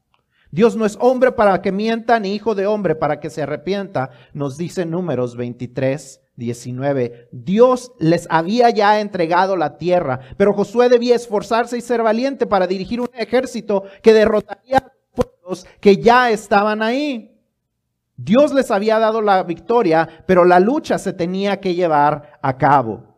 Dios 0.52 0.76
no 0.76 0.86
es 0.86 0.98
hombre 1.00 1.32
para 1.32 1.62
que 1.62 1.72
mienta, 1.72 2.20
ni 2.20 2.36
hijo 2.36 2.54
de 2.54 2.68
hombre 2.68 2.96
para 2.96 3.22
que 3.22 3.30
se 3.30 3.44
arrepienta, 3.44 4.10
nos 4.34 4.58
dice 4.58 4.86
números 4.86 5.38
23, 5.38 6.20
19. 6.42 7.30
Dios 7.32 7.92
les 8.00 8.26
había 8.32 8.72
ya 8.72 9.00
entregado 9.00 9.56
la 9.56 9.78
tierra, 9.78 10.20
pero 10.38 10.54
Josué 10.54 10.90
debía 10.90 11.16
esforzarse 11.16 11.78
y 11.78 11.82
ser 11.82 12.02
valiente 12.02 12.48
para 12.48 12.66
dirigir 12.66 13.00
un 13.00 13.10
ejército 13.14 13.84
que 14.02 14.12
derrotaría 14.12 14.80
a 14.80 14.84
los 14.84 15.26
pueblos 15.26 15.68
que 15.80 15.98
ya 15.98 16.32
estaban 16.32 16.82
ahí. 16.82 17.40
Dios 18.18 18.54
les 18.54 18.72
había 18.72 18.98
dado 18.98 19.22
la 19.22 19.44
victoria, 19.44 20.24
pero 20.26 20.44
la 20.44 20.60
lucha 20.60 20.98
se 20.98 21.14
tenía 21.14 21.60
que 21.60 21.76
llevar 21.76 22.40
a 22.42 22.58
cabo. 22.58 23.12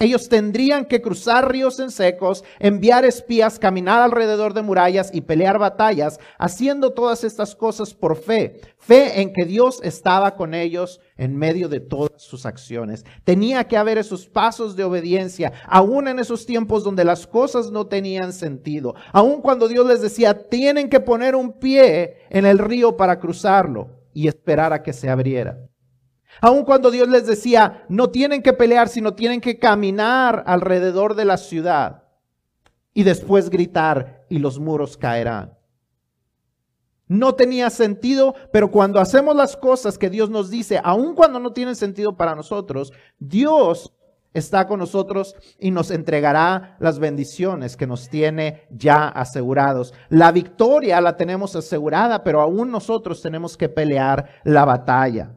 Ellos 0.00 0.28
tendrían 0.28 0.84
que 0.84 1.02
cruzar 1.02 1.50
ríos 1.50 1.80
en 1.80 1.90
secos, 1.90 2.44
enviar 2.60 3.04
espías, 3.04 3.58
caminar 3.58 4.00
alrededor 4.00 4.54
de 4.54 4.62
murallas 4.62 5.10
y 5.12 5.22
pelear 5.22 5.58
batallas, 5.58 6.20
haciendo 6.38 6.92
todas 6.92 7.24
estas 7.24 7.56
cosas 7.56 7.92
por 7.92 8.16
fe. 8.16 8.60
Fe 8.78 9.20
en 9.20 9.32
que 9.32 9.44
Dios 9.44 9.80
estaba 9.82 10.36
con 10.36 10.54
ellos 10.54 11.00
en 11.18 11.36
medio 11.36 11.68
de 11.68 11.80
todas 11.80 12.22
sus 12.22 12.46
acciones. 12.46 13.04
Tenía 13.24 13.64
que 13.64 13.76
haber 13.76 13.98
esos 13.98 14.26
pasos 14.26 14.76
de 14.76 14.84
obediencia, 14.84 15.52
aún 15.66 16.08
en 16.08 16.18
esos 16.18 16.46
tiempos 16.46 16.84
donde 16.84 17.04
las 17.04 17.26
cosas 17.26 17.70
no 17.70 17.86
tenían 17.86 18.32
sentido. 18.32 18.94
Aún 19.12 19.42
cuando 19.42 19.68
Dios 19.68 19.86
les 19.86 20.00
decía, 20.00 20.48
tienen 20.48 20.88
que 20.88 21.00
poner 21.00 21.34
un 21.34 21.58
pie 21.58 22.18
en 22.30 22.46
el 22.46 22.58
río 22.58 22.96
para 22.96 23.18
cruzarlo 23.18 23.98
y 24.14 24.28
esperar 24.28 24.72
a 24.72 24.82
que 24.82 24.92
se 24.92 25.10
abriera. 25.10 25.58
Aun 26.40 26.64
cuando 26.64 26.90
Dios 26.90 27.08
les 27.08 27.26
decía, 27.26 27.84
no 27.88 28.10
tienen 28.10 28.42
que 28.42 28.52
pelear, 28.52 28.88
sino 28.88 29.14
tienen 29.14 29.40
que 29.40 29.58
caminar 29.58 30.44
alrededor 30.46 31.16
de 31.16 31.24
la 31.24 31.36
ciudad 31.36 32.04
y 32.94 33.02
después 33.02 33.50
gritar 33.50 34.24
y 34.28 34.38
los 34.38 34.60
muros 34.60 34.96
caerán. 34.96 35.57
No 37.08 37.34
tenía 37.34 37.70
sentido, 37.70 38.34
pero 38.52 38.70
cuando 38.70 39.00
hacemos 39.00 39.34
las 39.34 39.56
cosas 39.56 39.96
que 39.96 40.10
Dios 40.10 40.28
nos 40.30 40.50
dice, 40.50 40.80
aun 40.84 41.14
cuando 41.14 41.40
no 41.40 41.52
tienen 41.52 41.74
sentido 41.74 42.16
para 42.16 42.34
nosotros, 42.34 42.92
Dios 43.18 43.92
está 44.34 44.66
con 44.66 44.78
nosotros 44.78 45.34
y 45.58 45.70
nos 45.70 45.90
entregará 45.90 46.76
las 46.80 46.98
bendiciones 46.98 47.76
que 47.76 47.86
nos 47.86 48.08
tiene 48.08 48.66
ya 48.70 49.08
asegurados. 49.08 49.94
La 50.10 50.32
victoria 50.32 51.00
la 51.00 51.16
tenemos 51.16 51.56
asegurada, 51.56 52.22
pero 52.22 52.40
aún 52.40 52.70
nosotros 52.70 53.22
tenemos 53.22 53.56
que 53.56 53.68
pelear 53.68 54.28
la 54.44 54.64
batalla. 54.64 55.34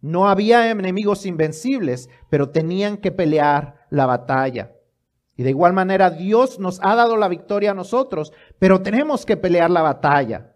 No 0.00 0.28
había 0.28 0.70
enemigos 0.70 1.26
invencibles, 1.26 2.08
pero 2.28 2.50
tenían 2.50 2.96
que 2.96 3.12
pelear 3.12 3.86
la 3.90 4.06
batalla. 4.06 4.72
Y 5.36 5.42
de 5.42 5.50
igual 5.50 5.72
manera 5.72 6.10
Dios 6.10 6.58
nos 6.58 6.80
ha 6.82 6.94
dado 6.94 7.16
la 7.16 7.28
victoria 7.28 7.70
a 7.70 7.74
nosotros, 7.74 8.32
pero 8.58 8.82
tenemos 8.82 9.24
que 9.24 9.36
pelear 9.36 9.70
la 9.70 9.82
batalla. 9.82 10.51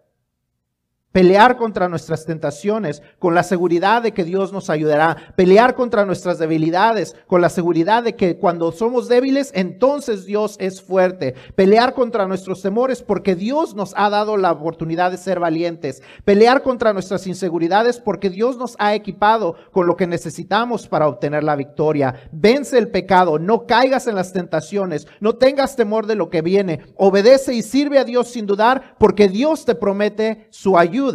Pelear 1.17 1.57
contra 1.57 1.89
nuestras 1.89 2.27
tentaciones 2.27 3.01
con 3.17 3.33
la 3.33 3.41
seguridad 3.41 4.03
de 4.03 4.11
que 4.11 4.23
Dios 4.23 4.53
nos 4.53 4.69
ayudará. 4.69 5.33
Pelear 5.35 5.73
contra 5.73 6.05
nuestras 6.05 6.37
debilidades 6.37 7.15
con 7.25 7.41
la 7.41 7.49
seguridad 7.49 8.03
de 8.03 8.15
que 8.15 8.37
cuando 8.37 8.71
somos 8.71 9.07
débiles, 9.07 9.51
entonces 9.55 10.27
Dios 10.27 10.57
es 10.59 10.79
fuerte. 10.79 11.33
Pelear 11.55 11.95
contra 11.95 12.27
nuestros 12.27 12.61
temores 12.61 13.01
porque 13.01 13.33
Dios 13.33 13.73
nos 13.73 13.95
ha 13.97 14.11
dado 14.11 14.37
la 14.37 14.51
oportunidad 14.51 15.09
de 15.09 15.17
ser 15.17 15.39
valientes. 15.39 16.03
Pelear 16.23 16.61
contra 16.61 16.93
nuestras 16.93 17.25
inseguridades 17.25 17.97
porque 17.99 18.29
Dios 18.29 18.57
nos 18.57 18.75
ha 18.77 18.93
equipado 18.93 19.55
con 19.71 19.87
lo 19.87 19.97
que 19.97 20.05
necesitamos 20.05 20.87
para 20.87 21.07
obtener 21.07 21.43
la 21.43 21.55
victoria. 21.55 22.13
Vence 22.31 22.77
el 22.77 22.89
pecado, 22.89 23.39
no 23.39 23.65
caigas 23.65 24.05
en 24.05 24.13
las 24.13 24.33
tentaciones, 24.33 25.07
no 25.19 25.33
tengas 25.33 25.75
temor 25.75 26.05
de 26.05 26.13
lo 26.13 26.29
que 26.29 26.43
viene. 26.43 26.81
Obedece 26.95 27.55
y 27.55 27.63
sirve 27.63 27.97
a 27.97 28.03
Dios 28.03 28.27
sin 28.27 28.45
dudar 28.45 28.95
porque 28.99 29.27
Dios 29.27 29.65
te 29.65 29.73
promete 29.73 30.45
su 30.51 30.77
ayuda 30.77 31.06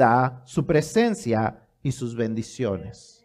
su 0.44 0.66
presencia 0.66 1.58
y 1.82 1.92
sus 1.92 2.14
bendiciones. 2.14 3.24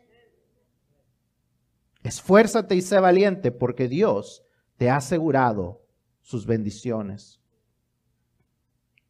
Esfuérzate 2.04 2.76
y 2.76 2.82
sé 2.82 3.00
valiente 3.00 3.52
porque 3.52 3.88
Dios 3.88 4.44
te 4.78 4.90
ha 4.90 4.98
asegurado 4.98 5.82
sus 6.22 6.46
bendiciones. 6.46 7.40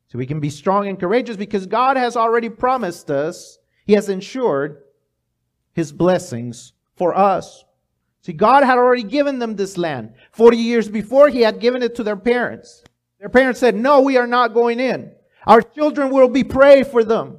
So 0.08 0.17
we 0.17 0.26
can 0.26 0.39
be 0.39 0.50
strong 0.50 0.88
and 0.88 1.00
courageous 1.00 1.38
because 1.38 1.65
God 1.65 1.98
has 1.98 2.15
already 2.15 2.50
promised 2.50 3.10
us, 3.10 3.60
He 3.86 3.93
has 3.93 4.10
ensured 4.10 4.84
His 5.74 5.91
blessings 5.91 6.74
for 6.96 7.15
us. 7.15 7.65
See, 8.22 8.34
God 8.34 8.63
had 8.63 8.78
already 8.78 9.04
given 9.04 9.39
them 9.39 9.56
this 9.56 9.78
land. 9.78 10.13
40 10.32 10.58
years 10.58 10.89
before, 10.89 11.30
He 11.30 11.41
had 11.41 11.60
given 11.60 11.84
it 11.84 11.96
to 11.96 12.04
their 12.04 12.15
parents. 12.15 12.84
Their 13.20 13.30
parents 13.30 13.60
said, 13.60 13.76
No, 13.76 14.02
we 14.02 14.17
are 14.17 14.28
not 14.28 14.54
going 14.54 14.80
in. 14.80 15.12
Our 15.46 15.62
children 15.62 16.10
will 16.10 16.30
be 16.30 16.43
prayed 16.43 16.88
for 16.88 17.04
them. 17.04 17.38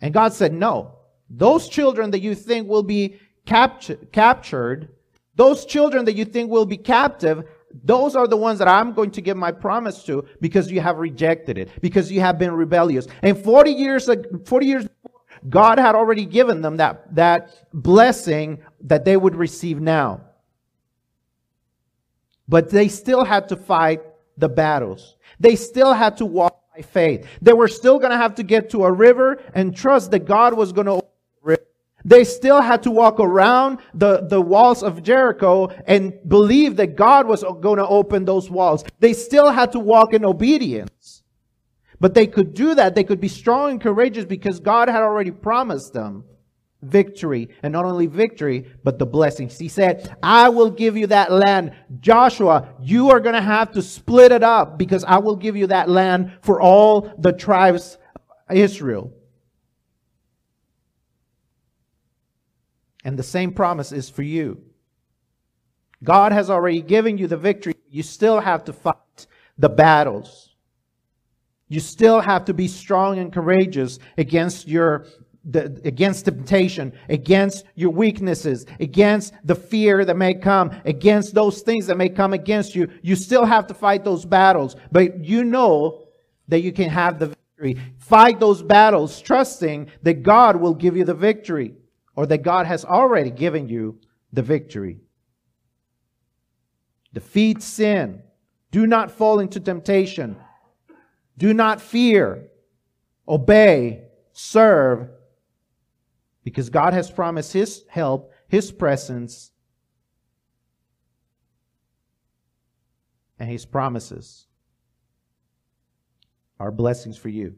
And 0.00 0.12
God 0.12 0.32
said, 0.32 0.52
No. 0.52 0.98
Those 1.30 1.68
children 1.68 2.10
that 2.10 2.20
you 2.20 2.34
think 2.34 2.68
will 2.68 2.82
be 2.82 3.18
capt- 3.46 4.12
captured, 4.12 4.90
those 5.34 5.64
children 5.64 6.04
that 6.04 6.14
you 6.14 6.24
think 6.24 6.50
will 6.50 6.66
be 6.66 6.76
captive, 6.76 7.44
those 7.82 8.14
are 8.14 8.28
the 8.28 8.36
ones 8.36 8.58
that 8.60 8.68
I'm 8.68 8.92
going 8.92 9.10
to 9.12 9.20
give 9.20 9.36
my 9.36 9.50
promise 9.50 10.04
to 10.04 10.26
because 10.40 10.70
you 10.70 10.80
have 10.80 10.98
rejected 10.98 11.58
it, 11.58 11.70
because 11.80 12.12
you 12.12 12.20
have 12.20 12.38
been 12.38 12.52
rebellious. 12.52 13.08
And 13.22 13.36
40 13.36 13.70
years, 13.72 14.08
40 14.44 14.66
years 14.66 14.84
before, 14.84 15.20
God 15.48 15.78
had 15.78 15.94
already 15.94 16.24
given 16.24 16.62
them 16.62 16.76
that, 16.76 17.14
that 17.14 17.66
blessing 17.72 18.62
that 18.82 19.04
they 19.04 19.16
would 19.16 19.34
receive 19.34 19.80
now. 19.80 20.20
But 22.46 22.70
they 22.70 22.88
still 22.88 23.24
had 23.24 23.48
to 23.48 23.56
fight 23.56 24.02
the 24.36 24.48
battles. 24.48 25.16
They 25.40 25.56
still 25.56 25.94
had 25.94 26.18
to 26.18 26.26
walk 26.26 26.60
by 26.74 26.82
faith. 26.82 27.26
They 27.40 27.52
were 27.52 27.68
still 27.68 27.98
going 27.98 28.10
to 28.10 28.16
have 28.16 28.34
to 28.36 28.42
get 28.42 28.70
to 28.70 28.84
a 28.84 28.90
river 28.90 29.40
and 29.54 29.76
trust 29.76 30.10
that 30.10 30.24
God 30.24 30.54
was 30.54 30.72
going 30.72 30.86
to 30.86 31.02
they 32.06 32.24
still 32.24 32.60
had 32.60 32.82
to 32.82 32.90
walk 32.90 33.18
around 33.18 33.78
the, 33.94 34.26
the 34.28 34.38
walls 34.38 34.82
of 34.82 35.02
Jericho 35.02 35.68
and 35.86 36.12
believe 36.28 36.76
that 36.76 36.96
God 36.96 37.26
was 37.26 37.42
going 37.62 37.78
to 37.78 37.86
open 37.86 38.26
those 38.26 38.50
walls. 38.50 38.84
They 39.00 39.14
still 39.14 39.50
had 39.50 39.72
to 39.72 39.78
walk 39.78 40.12
in 40.12 40.22
obedience. 40.22 41.22
But 42.00 42.12
they 42.12 42.26
could 42.26 42.52
do 42.52 42.74
that. 42.74 42.94
They 42.94 43.04
could 43.04 43.22
be 43.22 43.28
strong 43.28 43.70
and 43.70 43.80
courageous 43.80 44.26
because 44.26 44.60
God 44.60 44.90
had 44.90 45.00
already 45.00 45.30
promised 45.30 45.94
them 45.94 46.24
victory. 46.84 47.48
And 47.62 47.72
not 47.72 47.84
only 47.84 48.06
victory, 48.06 48.66
but 48.82 48.98
the 48.98 49.06
blessings. 49.06 49.58
He 49.58 49.68
said, 49.68 50.16
I 50.22 50.48
will 50.48 50.70
give 50.70 50.96
you 50.96 51.06
that 51.08 51.32
land. 51.32 51.72
Joshua, 52.00 52.68
you 52.80 53.10
are 53.10 53.20
going 53.20 53.34
to 53.34 53.42
have 53.42 53.72
to 53.72 53.82
split 53.82 54.32
it 54.32 54.42
up 54.42 54.78
because 54.78 55.04
I 55.04 55.18
will 55.18 55.36
give 55.36 55.56
you 55.56 55.66
that 55.68 55.88
land 55.88 56.38
for 56.42 56.60
all 56.60 57.12
the 57.18 57.32
tribes 57.32 57.98
of 58.48 58.56
Israel. 58.56 59.12
And 63.04 63.18
the 63.18 63.22
same 63.22 63.52
promise 63.52 63.92
is 63.92 64.08
for 64.08 64.22
you. 64.22 64.62
God 66.02 66.32
has 66.32 66.50
already 66.50 66.82
given 66.82 67.18
you 67.18 67.26
the 67.26 67.36
victory. 67.36 67.74
You 67.88 68.02
still 68.02 68.40
have 68.40 68.64
to 68.64 68.72
fight 68.72 69.26
the 69.58 69.68
battles. 69.68 70.54
You 71.68 71.80
still 71.80 72.20
have 72.20 72.44
to 72.46 72.54
be 72.54 72.68
strong 72.68 73.18
and 73.18 73.32
courageous 73.32 73.98
against 74.18 74.68
your 74.68 75.06
the, 75.44 75.80
against 75.84 76.24
temptation, 76.24 76.92
against 77.08 77.64
your 77.74 77.90
weaknesses, 77.90 78.66
against 78.80 79.34
the 79.44 79.54
fear 79.54 80.04
that 80.04 80.16
may 80.16 80.34
come, 80.34 80.70
against 80.84 81.34
those 81.34 81.60
things 81.62 81.86
that 81.86 81.98
may 81.98 82.08
come 82.08 82.32
against 82.32 82.74
you. 82.74 82.88
You 83.02 83.16
still 83.16 83.44
have 83.44 83.66
to 83.68 83.74
fight 83.74 84.04
those 84.04 84.24
battles, 84.24 84.76
but 84.90 85.24
you 85.24 85.44
know 85.44 86.08
that 86.48 86.60
you 86.60 86.72
can 86.72 86.88
have 86.88 87.18
the 87.18 87.28
victory. 87.28 87.78
Fight 87.98 88.40
those 88.40 88.62
battles, 88.62 89.20
trusting 89.20 89.90
that 90.02 90.22
God 90.22 90.56
will 90.56 90.74
give 90.74 90.96
you 90.96 91.04
the 91.04 91.14
victory 91.14 91.74
or 92.16 92.26
that 92.26 92.42
God 92.42 92.66
has 92.66 92.84
already 92.84 93.30
given 93.30 93.68
you 93.68 93.98
the 94.32 94.42
victory. 94.42 95.00
Defeat 97.12 97.62
sin. 97.62 98.22
Do 98.70 98.86
not 98.86 99.10
fall 99.10 99.38
into 99.38 99.60
temptation. 99.60 100.36
Do 101.38 101.54
not 101.54 101.80
fear. 101.80 102.48
Obey, 103.28 104.04
serve, 104.32 105.08
because 106.44 106.70
God 106.70 106.92
has 106.92 107.10
promised 107.10 107.52
His 107.52 107.84
help, 107.88 108.32
His 108.46 108.70
presence, 108.70 109.50
and 113.38 113.50
His 113.50 113.64
promises 113.64 114.46
are 116.60 116.70
blessings 116.70 117.16
for 117.16 117.30
you. 117.30 117.56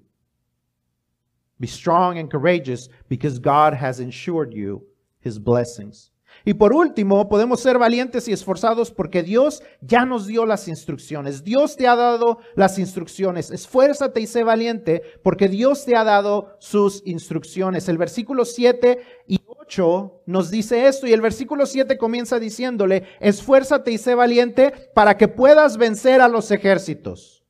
Be 1.59 1.66
strong 1.66 2.18
and 2.18 2.31
courageous 2.31 2.88
because 3.09 3.38
God 3.38 3.75
has 3.75 4.01
ensured 4.01 4.55
you 4.55 4.87
His 5.20 5.38
blessings. 5.38 6.11
Y 6.49 6.55
por 6.55 6.73
último, 6.73 7.29
podemos 7.29 7.59
ser 7.59 7.77
valientes 7.77 8.29
y 8.29 8.33
esforzados 8.33 8.93
porque 8.93 9.25
Dios 9.25 9.65
ya 9.81 10.07
nos 10.07 10.29
dio 10.29 10.47
las 10.47 10.69
instrucciones. 10.69 11.43
Dios 11.43 11.77
te 11.77 11.89
ha 11.89 11.97
dado 11.97 12.39
las 12.55 12.79
instrucciones. 12.79 13.51
Esfuérzate 13.51 14.21
y 14.21 14.29
sé 14.29 14.45
valiente 14.45 15.03
porque 15.25 15.49
Dios 15.49 15.85
te 15.85 15.97
ha 15.97 16.05
dado 16.05 16.57
sus 16.61 17.03
instrucciones. 17.05 17.89
El 17.89 17.99
versículo 17.99 18.45
7 18.45 19.01
y 19.27 19.41
8 19.45 20.23
nos 20.27 20.49
dice 20.49 20.87
esto 20.87 21.09
y 21.09 21.13
el 21.13 21.21
versículo 21.21 21.67
7 21.67 21.99
comienza 21.99 22.39
diciéndole, 22.39 23.09
esfuérzate 23.19 23.91
y 23.91 23.99
sé 23.99 24.15
valiente 24.15 24.73
para 24.95 25.17
que 25.17 25.27
puedas 25.27 25.77
vencer 25.77 26.21
a 26.21 26.29
los 26.29 26.53
ejércitos. 26.53 27.45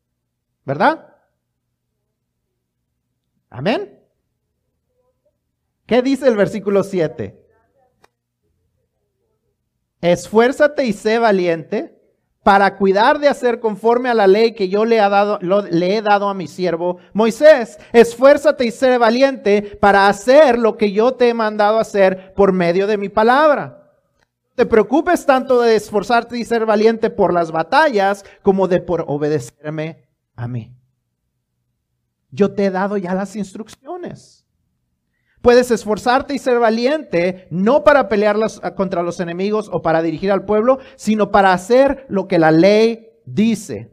¿Verdad? 0.65 1.07
Amén. 3.51 4.01
¿Qué 5.85 6.01
dice 6.01 6.27
el 6.29 6.37
versículo 6.37 6.83
7? 6.83 7.46
Esfuérzate 10.13 10.85
y 10.85 10.93
sé 10.93 11.19
valiente 11.19 11.97
para 12.47 12.77
cuidar 12.77 13.19
de 13.19 13.27
hacer 13.27 13.59
conforme 13.59 14.09
a 14.09 14.15
la 14.15 14.29
ley 14.29 14.55
que 14.55 14.69
yo 14.69 14.85
le, 14.85 14.99
he 14.99 16.03
dado 16.03 16.29
a 16.29 16.35
mi 16.35 16.47
siervo 16.47 16.99
Moisés. 17.13 17.77
Esfuérzate 17.93 18.67
y 18.67 18.71
sé 18.71 18.99
valiente 18.99 19.77
para 19.81 20.07
hacer 20.07 20.57
lo 20.57 20.77
que 20.77 20.93
yo 20.93 21.15
te 21.15 21.29
he 21.29 21.35
mandado 21.35 21.81
hacer 21.81 22.35
por 22.35 22.53
medio 22.53 22.87
de 22.87 22.99
mi 22.99 23.09
palabra. 23.09 23.91
Te 24.55 24.65
preocupes 24.65 25.27
tanto 25.27 25.61
de 25.61 25.75
esforzarte 25.75 26.39
y 26.39 26.45
ser 26.45 26.65
valiente 26.65 27.11
por 27.11 27.35
las 27.35 27.51
batallas 27.51 28.25
como 28.43 28.69
de 28.69 28.81
por 28.81 29.05
obedecerme 29.09 30.05
a 30.37 30.47
mí. 30.47 30.73
Yo 32.31 32.55
te 32.55 32.67
he 32.67 32.71
dado 32.71 32.97
ya 32.97 33.13
las 33.13 33.35
instrucciones. 33.35 34.46
Puedes 35.47 35.71
esforzarte 35.71 36.35
y 36.35 36.41
ser 36.41 36.59
valiente, 36.59 37.47
no 37.51 37.85
para 37.85 38.09
pelear 38.09 38.37
contra 38.75 39.05
los 39.05 39.21
enemigos 39.21 39.71
o 39.73 39.81
para 39.81 40.03
dirigir 40.03 40.33
al 40.33 40.45
pueblo, 40.45 40.81
sino 40.97 41.31
para 41.31 41.53
hacer 41.53 42.05
lo 42.09 42.27
que 42.27 42.41
la 42.41 42.51
ley 42.51 43.11
dice. 43.27 43.93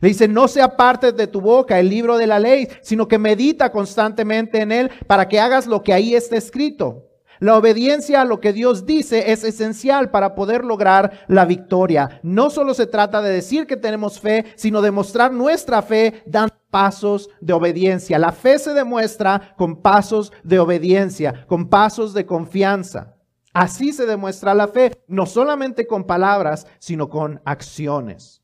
Le 0.00 0.08
dice, 0.08 0.28
no 0.28 0.48
sea 0.48 0.78
parte 0.78 1.12
de 1.12 1.26
tu 1.26 1.42
boca 1.42 1.78
el 1.78 1.90
libro 1.90 2.16
de 2.16 2.26
la 2.26 2.38
ley, 2.38 2.68
sino 2.80 3.06
que 3.06 3.18
medita 3.18 3.70
constantemente 3.70 4.62
en 4.62 4.72
él 4.72 4.90
para 5.06 5.28
que 5.28 5.38
hagas 5.38 5.66
lo 5.66 5.82
que 5.82 5.92
ahí 5.92 6.14
está 6.14 6.38
escrito. 6.38 7.09
La 7.40 7.56
obediencia 7.56 8.20
a 8.20 8.24
lo 8.26 8.38
que 8.38 8.52
Dios 8.52 8.84
dice 8.84 9.32
es 9.32 9.44
esencial 9.44 10.10
para 10.10 10.34
poder 10.34 10.62
lograr 10.62 11.24
la 11.26 11.46
victoria. 11.46 12.20
No 12.22 12.50
solo 12.50 12.74
se 12.74 12.86
trata 12.86 13.22
de 13.22 13.32
decir 13.32 13.66
que 13.66 13.78
tenemos 13.78 14.20
fe, 14.20 14.44
sino 14.56 14.82
de 14.82 14.90
mostrar 14.90 15.32
nuestra 15.32 15.80
fe 15.80 16.22
dando 16.26 16.54
pasos 16.70 17.30
de 17.40 17.54
obediencia. 17.54 18.18
La 18.18 18.32
fe 18.32 18.58
se 18.58 18.74
demuestra 18.74 19.54
con 19.56 19.80
pasos 19.80 20.32
de 20.44 20.58
obediencia, 20.58 21.46
con 21.46 21.70
pasos 21.70 22.12
de 22.12 22.26
confianza. 22.26 23.16
Así 23.54 23.94
se 23.94 24.04
demuestra 24.04 24.54
la 24.54 24.68
fe, 24.68 25.02
no 25.08 25.24
solamente 25.24 25.86
con 25.86 26.04
palabras, 26.04 26.66
sino 26.78 27.08
con 27.08 27.40
acciones. 27.46 28.42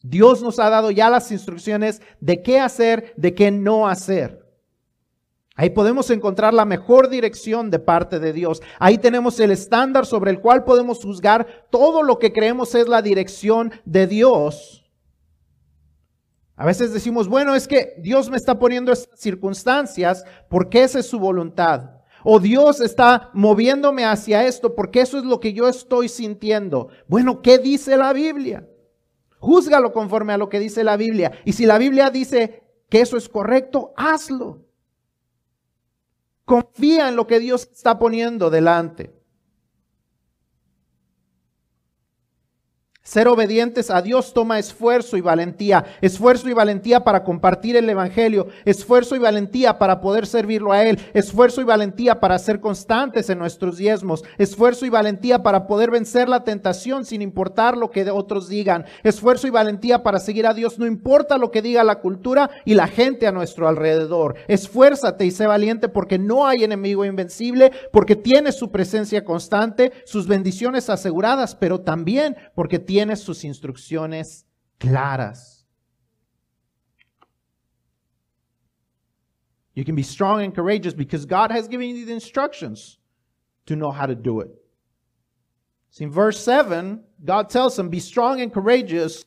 Dios 0.00 0.42
nos 0.42 0.60
ha 0.60 0.70
dado 0.70 0.92
ya 0.92 1.10
las 1.10 1.30
instrucciones 1.32 2.00
de 2.20 2.40
qué 2.40 2.60
hacer, 2.60 3.12
de 3.16 3.34
qué 3.34 3.50
no 3.50 3.88
hacer. 3.88 4.47
Ahí 5.60 5.70
podemos 5.70 6.08
encontrar 6.10 6.54
la 6.54 6.64
mejor 6.64 7.08
dirección 7.08 7.68
de 7.68 7.80
parte 7.80 8.20
de 8.20 8.32
Dios. 8.32 8.62
Ahí 8.78 8.96
tenemos 8.96 9.40
el 9.40 9.50
estándar 9.50 10.06
sobre 10.06 10.30
el 10.30 10.40
cual 10.40 10.62
podemos 10.62 11.02
juzgar 11.02 11.66
todo 11.68 12.04
lo 12.04 12.20
que 12.20 12.32
creemos 12.32 12.76
es 12.76 12.86
la 12.86 13.02
dirección 13.02 13.72
de 13.84 14.06
Dios 14.06 14.88
A 16.54 16.64
veces 16.64 16.92
decimos, 16.92 17.26
bueno, 17.26 17.56
es 17.56 17.66
que 17.66 17.96
Dios 17.98 18.30
me 18.30 18.36
está 18.36 18.56
poniendo 18.56 18.92
estas 18.92 19.18
circunstancias 19.18 20.24
porque 20.48 20.84
esa 20.84 21.00
es 21.00 21.06
su 21.06 21.18
voluntad. 21.18 21.90
O 22.22 22.38
Dios 22.38 22.80
está 22.80 23.30
moviéndome 23.34 24.04
hacia 24.04 24.46
esto 24.46 24.76
porque 24.76 25.00
eso 25.00 25.18
es 25.18 25.24
lo 25.24 25.40
que 25.40 25.52
yo 25.54 25.68
estoy 25.68 26.08
sintiendo. 26.08 26.86
Bueno, 27.08 27.42
¿qué 27.42 27.58
dice 27.58 27.96
la 27.96 28.12
Biblia? 28.12 28.64
Júzgalo 29.40 29.92
conforme 29.92 30.34
a 30.34 30.38
lo 30.38 30.48
que 30.48 30.60
dice 30.60 30.84
la 30.84 30.96
Biblia. 30.96 31.32
Y 31.44 31.54
si 31.54 31.66
la 31.66 31.78
Biblia 31.78 32.10
dice 32.10 32.62
que 32.88 33.00
eso 33.00 33.16
es 33.16 33.28
correcto, 33.28 33.92
hazlo. 33.96 34.67
Confía 36.48 37.10
en 37.10 37.16
lo 37.16 37.26
que 37.26 37.40
Dios 37.40 37.68
está 37.70 37.98
poniendo 37.98 38.48
delante. 38.48 39.12
Ser 43.08 43.26
obedientes 43.26 43.90
a 43.90 44.02
Dios 44.02 44.34
toma 44.34 44.58
esfuerzo 44.58 45.16
y 45.16 45.22
valentía. 45.22 45.82
Esfuerzo 46.02 46.46
y 46.50 46.52
valentía 46.52 47.04
para 47.04 47.24
compartir 47.24 47.74
el 47.74 47.88
Evangelio. 47.88 48.48
Esfuerzo 48.66 49.16
y 49.16 49.18
valentía 49.18 49.78
para 49.78 50.02
poder 50.02 50.26
servirlo 50.26 50.72
a 50.72 50.84
Él. 50.84 51.00
Esfuerzo 51.14 51.62
y 51.62 51.64
valentía 51.64 52.20
para 52.20 52.38
ser 52.38 52.60
constantes 52.60 53.30
en 53.30 53.38
nuestros 53.38 53.78
diezmos. 53.78 54.24
Esfuerzo 54.36 54.84
y 54.84 54.90
valentía 54.90 55.42
para 55.42 55.66
poder 55.66 55.90
vencer 55.90 56.28
la 56.28 56.44
tentación 56.44 57.06
sin 57.06 57.22
importar 57.22 57.78
lo 57.78 57.90
que 57.90 58.10
otros 58.10 58.46
digan. 58.46 58.84
Esfuerzo 59.02 59.46
y 59.46 59.50
valentía 59.52 60.02
para 60.02 60.20
seguir 60.20 60.46
a 60.46 60.52
Dios 60.52 60.78
no 60.78 60.84
importa 60.84 61.38
lo 61.38 61.50
que 61.50 61.62
diga 61.62 61.84
la 61.84 62.00
cultura 62.00 62.50
y 62.66 62.74
la 62.74 62.88
gente 62.88 63.26
a 63.26 63.32
nuestro 63.32 63.68
alrededor. 63.68 64.34
Esfuérzate 64.48 65.24
y 65.24 65.30
sé 65.30 65.46
valiente 65.46 65.88
porque 65.88 66.18
no 66.18 66.46
hay 66.46 66.62
enemigo 66.62 67.06
invencible, 67.06 67.72
porque 67.90 68.16
tienes 68.16 68.56
su 68.56 68.70
presencia 68.70 69.24
constante, 69.24 69.92
sus 70.04 70.28
bendiciones 70.28 70.90
aseguradas, 70.90 71.54
pero 71.54 71.80
también 71.80 72.36
porque 72.54 72.78
tienes 72.78 72.97
tiene 72.98 73.16
sus 73.16 73.44
instrucciones 73.44 74.44
claras. 74.80 75.64
You 79.74 79.84
can 79.84 79.94
be 79.94 80.02
strong 80.02 80.42
and 80.42 80.52
courageous 80.52 80.94
because 80.94 81.24
God 81.24 81.52
has 81.52 81.68
given 81.68 81.88
you 81.88 82.04
the 82.04 82.12
instructions 82.12 82.98
to 83.66 83.76
know 83.76 83.92
how 83.92 84.06
to 84.06 84.16
do 84.16 84.40
it. 84.40 84.50
See, 85.90 86.04
in 86.04 86.10
verse 86.10 86.40
7, 86.40 87.04
God 87.24 87.48
tells 87.48 87.78
him, 87.78 87.88
Be 87.88 88.00
strong 88.00 88.40
and 88.40 88.52
courageous, 88.52 89.24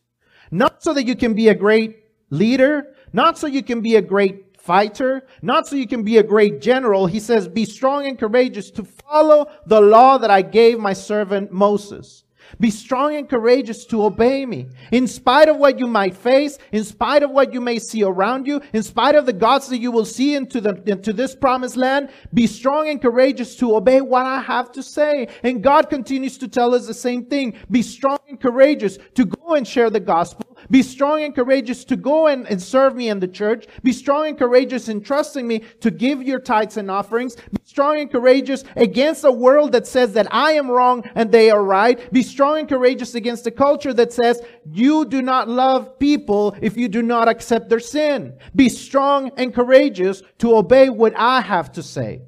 not 0.51 0.83
so 0.83 0.93
that 0.93 1.05
you 1.05 1.15
can 1.15 1.33
be 1.33 1.47
a 1.47 1.55
great 1.55 2.03
leader, 2.29 2.93
not 3.13 3.37
so 3.37 3.47
you 3.47 3.63
can 3.63 3.79
be 3.81 3.95
a 3.95 4.01
great 4.01 4.57
fighter, 4.59 5.25
not 5.41 5.67
so 5.67 5.77
you 5.77 5.87
can 5.87 6.03
be 6.03 6.17
a 6.17 6.23
great 6.23 6.59
general. 6.61 7.07
He 7.07 7.21
says, 7.21 7.47
Be 7.47 7.63
strong 7.63 8.05
and 8.05 8.19
courageous 8.19 8.69
to 8.71 8.83
follow 8.83 9.49
the 9.65 9.79
law 9.79 10.17
that 10.17 10.29
I 10.29 10.41
gave 10.41 10.79
my 10.79 10.93
servant 10.93 11.53
Moses. 11.53 12.25
Be 12.59 12.69
strong 12.69 13.15
and 13.15 13.29
courageous 13.29 13.85
to 13.85 14.03
obey 14.03 14.45
me. 14.45 14.67
In 14.91 15.07
spite 15.07 15.49
of 15.49 15.57
what 15.57 15.79
you 15.79 15.87
might 15.87 16.15
face, 16.15 16.57
in 16.71 16.83
spite 16.83 17.23
of 17.23 17.31
what 17.31 17.53
you 17.53 17.61
may 17.61 17.79
see 17.79 18.03
around 18.03 18.47
you, 18.47 18.61
in 18.73 18.83
spite 18.83 19.15
of 19.15 19.25
the 19.25 19.33
gods 19.33 19.67
that 19.69 19.79
you 19.79 19.91
will 19.91 20.05
see 20.05 20.35
into, 20.35 20.61
the, 20.61 20.81
into 20.85 21.13
this 21.13 21.35
promised 21.35 21.77
land, 21.77 22.09
be 22.33 22.47
strong 22.47 22.89
and 22.89 23.01
courageous 23.01 23.55
to 23.57 23.75
obey 23.75 24.01
what 24.01 24.25
I 24.25 24.41
have 24.41 24.71
to 24.73 24.83
say. 24.83 25.27
And 25.43 25.63
God 25.63 25.89
continues 25.89 26.37
to 26.39 26.47
tell 26.47 26.75
us 26.75 26.87
the 26.87 26.93
same 26.93 27.25
thing. 27.25 27.55
Be 27.69 27.81
strong 27.81 28.19
and 28.27 28.39
courageous 28.39 28.97
to 29.15 29.25
go 29.25 29.55
and 29.55 29.67
share 29.67 29.89
the 29.89 29.99
gospel. 29.99 30.57
Be 30.69 30.83
strong 30.83 31.23
and 31.23 31.33
courageous 31.33 31.83
to 31.85 31.95
go 31.95 32.27
and, 32.27 32.47
and 32.47 32.61
serve 32.61 32.95
me 32.95 33.09
in 33.09 33.19
the 33.19 33.27
church. 33.27 33.67
Be 33.83 33.91
strong 33.91 34.27
and 34.27 34.37
courageous 34.37 34.89
in 34.89 35.01
trusting 35.01 35.47
me 35.47 35.63
to 35.79 35.91
give 35.91 36.21
your 36.21 36.39
tithes 36.39 36.77
and 36.77 36.91
offerings. 36.91 37.35
Be 37.35 37.60
strong 37.71 38.01
and 38.01 38.11
courageous 38.11 38.65
against 38.75 39.23
a 39.23 39.31
world 39.31 39.71
that 39.71 39.87
says 39.87 40.11
that 40.11 40.27
I 40.29 40.51
am 40.51 40.69
wrong 40.69 41.09
and 41.15 41.31
they 41.31 41.49
are 41.49 41.63
right. 41.63 42.11
Be 42.11 42.21
strong 42.21 42.59
and 42.59 42.67
courageous 42.67 43.15
against 43.15 43.47
a 43.47 43.51
culture 43.51 43.93
that 43.93 44.11
says 44.11 44.41
you 44.69 45.05
do 45.05 45.21
not 45.21 45.47
love 45.47 45.97
people 45.97 46.53
if 46.61 46.75
you 46.75 46.89
do 46.89 47.01
not 47.01 47.29
accept 47.29 47.69
their 47.69 47.79
sin. 47.79 48.37
Be 48.53 48.67
strong 48.67 49.31
and 49.37 49.55
courageous 49.55 50.21
to 50.39 50.57
obey 50.57 50.89
what 50.89 51.13
I 51.15 51.39
have 51.39 51.71
to 51.71 51.81
say. 51.81 52.23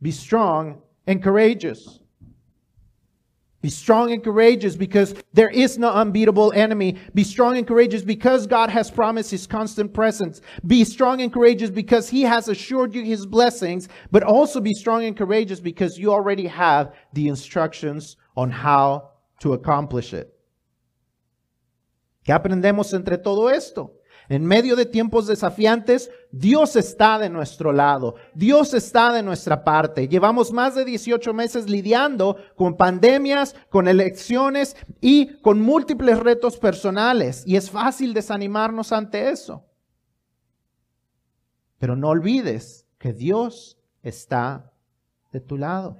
Be 0.00 0.10
strong 0.10 0.80
and 1.06 1.22
courageous. 1.22 1.98
Be 3.62 3.70
strong 3.70 4.10
and 4.10 4.22
courageous 4.22 4.74
because 4.74 5.14
there 5.32 5.48
is 5.48 5.78
no 5.78 5.92
unbeatable 5.92 6.52
enemy. 6.52 6.98
Be 7.14 7.22
strong 7.22 7.56
and 7.56 7.66
courageous 7.66 8.02
because 8.02 8.46
God 8.48 8.68
has 8.70 8.90
promised 8.90 9.30
his 9.30 9.46
constant 9.46 9.94
presence. 9.94 10.40
Be 10.66 10.84
strong 10.84 11.20
and 11.20 11.32
courageous 11.32 11.70
because 11.70 12.08
he 12.08 12.22
has 12.22 12.48
assured 12.48 12.92
you 12.92 13.04
his 13.04 13.24
blessings, 13.24 13.88
but 14.10 14.24
also 14.24 14.60
be 14.60 14.74
strong 14.74 15.04
and 15.04 15.16
courageous 15.16 15.60
because 15.60 15.96
you 15.96 16.12
already 16.12 16.48
have 16.48 16.92
the 17.12 17.28
instructions 17.28 18.16
on 18.36 18.50
how 18.50 19.10
to 19.40 19.52
accomplish 19.52 20.12
it. 20.12 20.34
¿Qué 22.26 22.34
aprendemos 22.36 22.92
entre 22.94 23.16
todo 23.16 23.46
esto? 23.46 23.92
En 24.28 24.46
medio 24.46 24.76
de 24.76 24.86
tiempos 24.86 25.26
desafiantes, 25.26 26.10
Dios 26.30 26.76
está 26.76 27.18
de 27.18 27.28
nuestro 27.28 27.72
lado, 27.72 28.14
Dios 28.34 28.72
está 28.74 29.12
de 29.12 29.22
nuestra 29.22 29.64
parte. 29.64 30.08
Llevamos 30.08 30.52
más 30.52 30.74
de 30.74 30.84
18 30.84 31.34
meses 31.34 31.68
lidiando 31.68 32.36
con 32.56 32.76
pandemias, 32.76 33.54
con 33.68 33.88
elecciones 33.88 34.76
y 35.00 35.38
con 35.40 35.60
múltiples 35.60 36.18
retos 36.18 36.56
personales. 36.56 37.42
Y 37.46 37.56
es 37.56 37.70
fácil 37.70 38.14
desanimarnos 38.14 38.92
ante 38.92 39.30
eso. 39.30 39.64
Pero 41.78 41.96
no 41.96 42.08
olvides 42.10 42.86
que 42.98 43.12
Dios 43.12 43.76
está 44.02 44.72
de 45.32 45.40
tu 45.40 45.56
lado. 45.56 45.96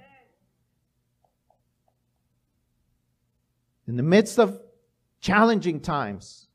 In 3.88 3.96
the 3.96 4.02
midst 4.02 4.38
of 4.38 4.60
challenging 5.20 5.80
times, 5.80 6.48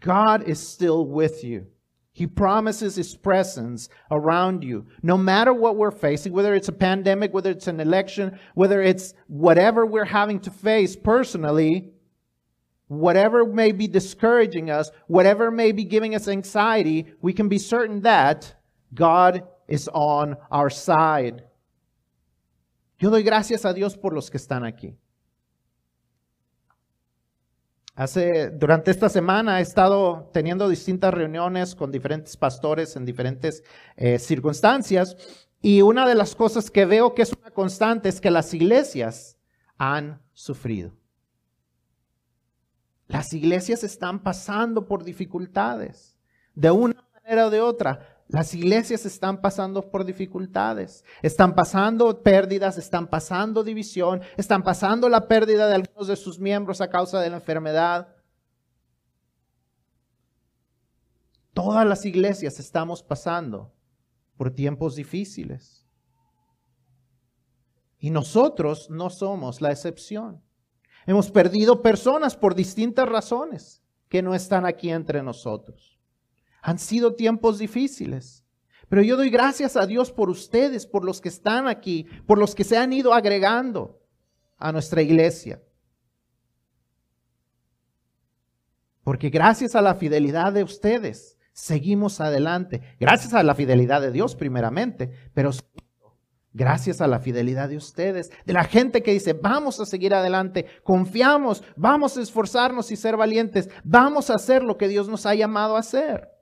God 0.00 0.48
is 0.48 0.66
still 0.66 1.06
with 1.06 1.42
you. 1.44 1.66
He 2.12 2.26
promises 2.26 2.96
His 2.96 3.16
presence 3.16 3.88
around 4.10 4.64
you. 4.64 4.86
No 5.02 5.16
matter 5.16 5.52
what 5.54 5.76
we're 5.76 5.92
facing, 5.92 6.32
whether 6.32 6.54
it's 6.54 6.68
a 6.68 6.72
pandemic, 6.72 7.32
whether 7.32 7.50
it's 7.50 7.68
an 7.68 7.78
election, 7.78 8.38
whether 8.54 8.80
it's 8.82 9.14
whatever 9.28 9.86
we're 9.86 10.04
having 10.04 10.40
to 10.40 10.50
face 10.50 10.96
personally, 10.96 11.92
whatever 12.88 13.44
may 13.44 13.70
be 13.70 13.86
discouraging 13.86 14.68
us, 14.70 14.90
whatever 15.06 15.50
may 15.50 15.70
be 15.70 15.84
giving 15.84 16.14
us 16.14 16.26
anxiety, 16.26 17.06
we 17.20 17.32
can 17.32 17.48
be 17.48 17.58
certain 17.58 18.00
that 18.02 18.54
God 18.92 19.44
is 19.68 19.88
on 19.92 20.36
our 20.50 20.70
side. 20.70 21.44
Yo 22.98 23.10
doy 23.10 23.22
gracias 23.22 23.64
a 23.64 23.72
Dios 23.72 23.96
por 23.96 24.12
los 24.12 24.28
que 24.28 24.40
están 24.40 24.64
aquí. 24.64 24.96
Hace, 27.98 28.50
durante 28.50 28.92
esta 28.92 29.08
semana 29.08 29.58
he 29.58 29.62
estado 29.62 30.30
teniendo 30.32 30.68
distintas 30.68 31.12
reuniones 31.12 31.74
con 31.74 31.90
diferentes 31.90 32.36
pastores 32.36 32.94
en 32.94 33.04
diferentes 33.04 33.64
eh, 33.96 34.20
circunstancias 34.20 35.16
y 35.60 35.82
una 35.82 36.06
de 36.06 36.14
las 36.14 36.36
cosas 36.36 36.70
que 36.70 36.84
veo 36.84 37.12
que 37.12 37.22
es 37.22 37.32
una 37.32 37.50
constante 37.50 38.08
es 38.08 38.20
que 38.20 38.30
las 38.30 38.54
iglesias 38.54 39.36
han 39.78 40.22
sufrido. 40.32 40.92
Las 43.08 43.32
iglesias 43.32 43.82
están 43.82 44.22
pasando 44.22 44.86
por 44.86 45.02
dificultades 45.02 46.16
de 46.54 46.70
una 46.70 47.04
manera 47.14 47.48
o 47.48 47.50
de 47.50 47.60
otra. 47.60 48.17
Las 48.28 48.52
iglesias 48.52 49.06
están 49.06 49.40
pasando 49.40 49.90
por 49.90 50.04
dificultades, 50.04 51.02
están 51.22 51.54
pasando 51.54 52.22
pérdidas, 52.22 52.76
están 52.76 53.08
pasando 53.08 53.64
división, 53.64 54.20
están 54.36 54.62
pasando 54.62 55.08
la 55.08 55.26
pérdida 55.26 55.66
de 55.66 55.76
algunos 55.76 56.08
de 56.08 56.16
sus 56.16 56.38
miembros 56.38 56.82
a 56.82 56.90
causa 56.90 57.20
de 57.20 57.30
la 57.30 57.36
enfermedad. 57.36 58.14
Todas 61.54 61.86
las 61.86 62.04
iglesias 62.04 62.60
estamos 62.60 63.02
pasando 63.02 63.72
por 64.36 64.50
tiempos 64.50 64.94
difíciles. 64.94 65.86
Y 67.98 68.10
nosotros 68.10 68.90
no 68.90 69.08
somos 69.08 69.62
la 69.62 69.72
excepción. 69.72 70.42
Hemos 71.06 71.30
perdido 71.30 71.80
personas 71.80 72.36
por 72.36 72.54
distintas 72.54 73.08
razones 73.08 73.82
que 74.10 74.20
no 74.20 74.34
están 74.34 74.66
aquí 74.66 74.90
entre 74.90 75.22
nosotros. 75.22 75.97
Han 76.68 76.78
sido 76.78 77.14
tiempos 77.14 77.58
difíciles. 77.58 78.44
Pero 78.90 79.00
yo 79.00 79.16
doy 79.16 79.30
gracias 79.30 79.74
a 79.74 79.86
Dios 79.86 80.12
por 80.12 80.28
ustedes, 80.28 80.86
por 80.86 81.02
los 81.02 81.22
que 81.22 81.30
están 81.30 81.66
aquí, 81.66 82.04
por 82.26 82.36
los 82.36 82.54
que 82.54 82.62
se 82.62 82.76
han 82.76 82.92
ido 82.92 83.14
agregando 83.14 84.02
a 84.58 84.70
nuestra 84.70 85.00
iglesia. 85.00 85.62
Porque 89.02 89.30
gracias 89.30 89.76
a 89.76 89.80
la 89.80 89.94
fidelidad 89.94 90.52
de 90.52 90.62
ustedes, 90.62 91.38
seguimos 91.54 92.20
adelante. 92.20 92.82
Gracias 93.00 93.32
a 93.32 93.42
la 93.42 93.54
fidelidad 93.54 94.02
de 94.02 94.12
Dios 94.12 94.36
primeramente, 94.36 95.10
pero 95.32 95.52
gracias 96.52 97.00
a 97.00 97.06
la 97.06 97.20
fidelidad 97.20 97.70
de 97.70 97.78
ustedes, 97.78 98.30
de 98.44 98.52
la 98.52 98.64
gente 98.64 99.02
que 99.02 99.14
dice, 99.14 99.32
vamos 99.32 99.80
a 99.80 99.86
seguir 99.86 100.12
adelante, 100.12 100.66
confiamos, 100.82 101.64
vamos 101.76 102.18
a 102.18 102.20
esforzarnos 102.20 102.92
y 102.92 102.96
ser 102.96 103.16
valientes, 103.16 103.70
vamos 103.84 104.28
a 104.28 104.34
hacer 104.34 104.62
lo 104.62 104.76
que 104.76 104.88
Dios 104.88 105.08
nos 105.08 105.24
ha 105.24 105.34
llamado 105.34 105.74
a 105.74 105.80
hacer. 105.80 106.37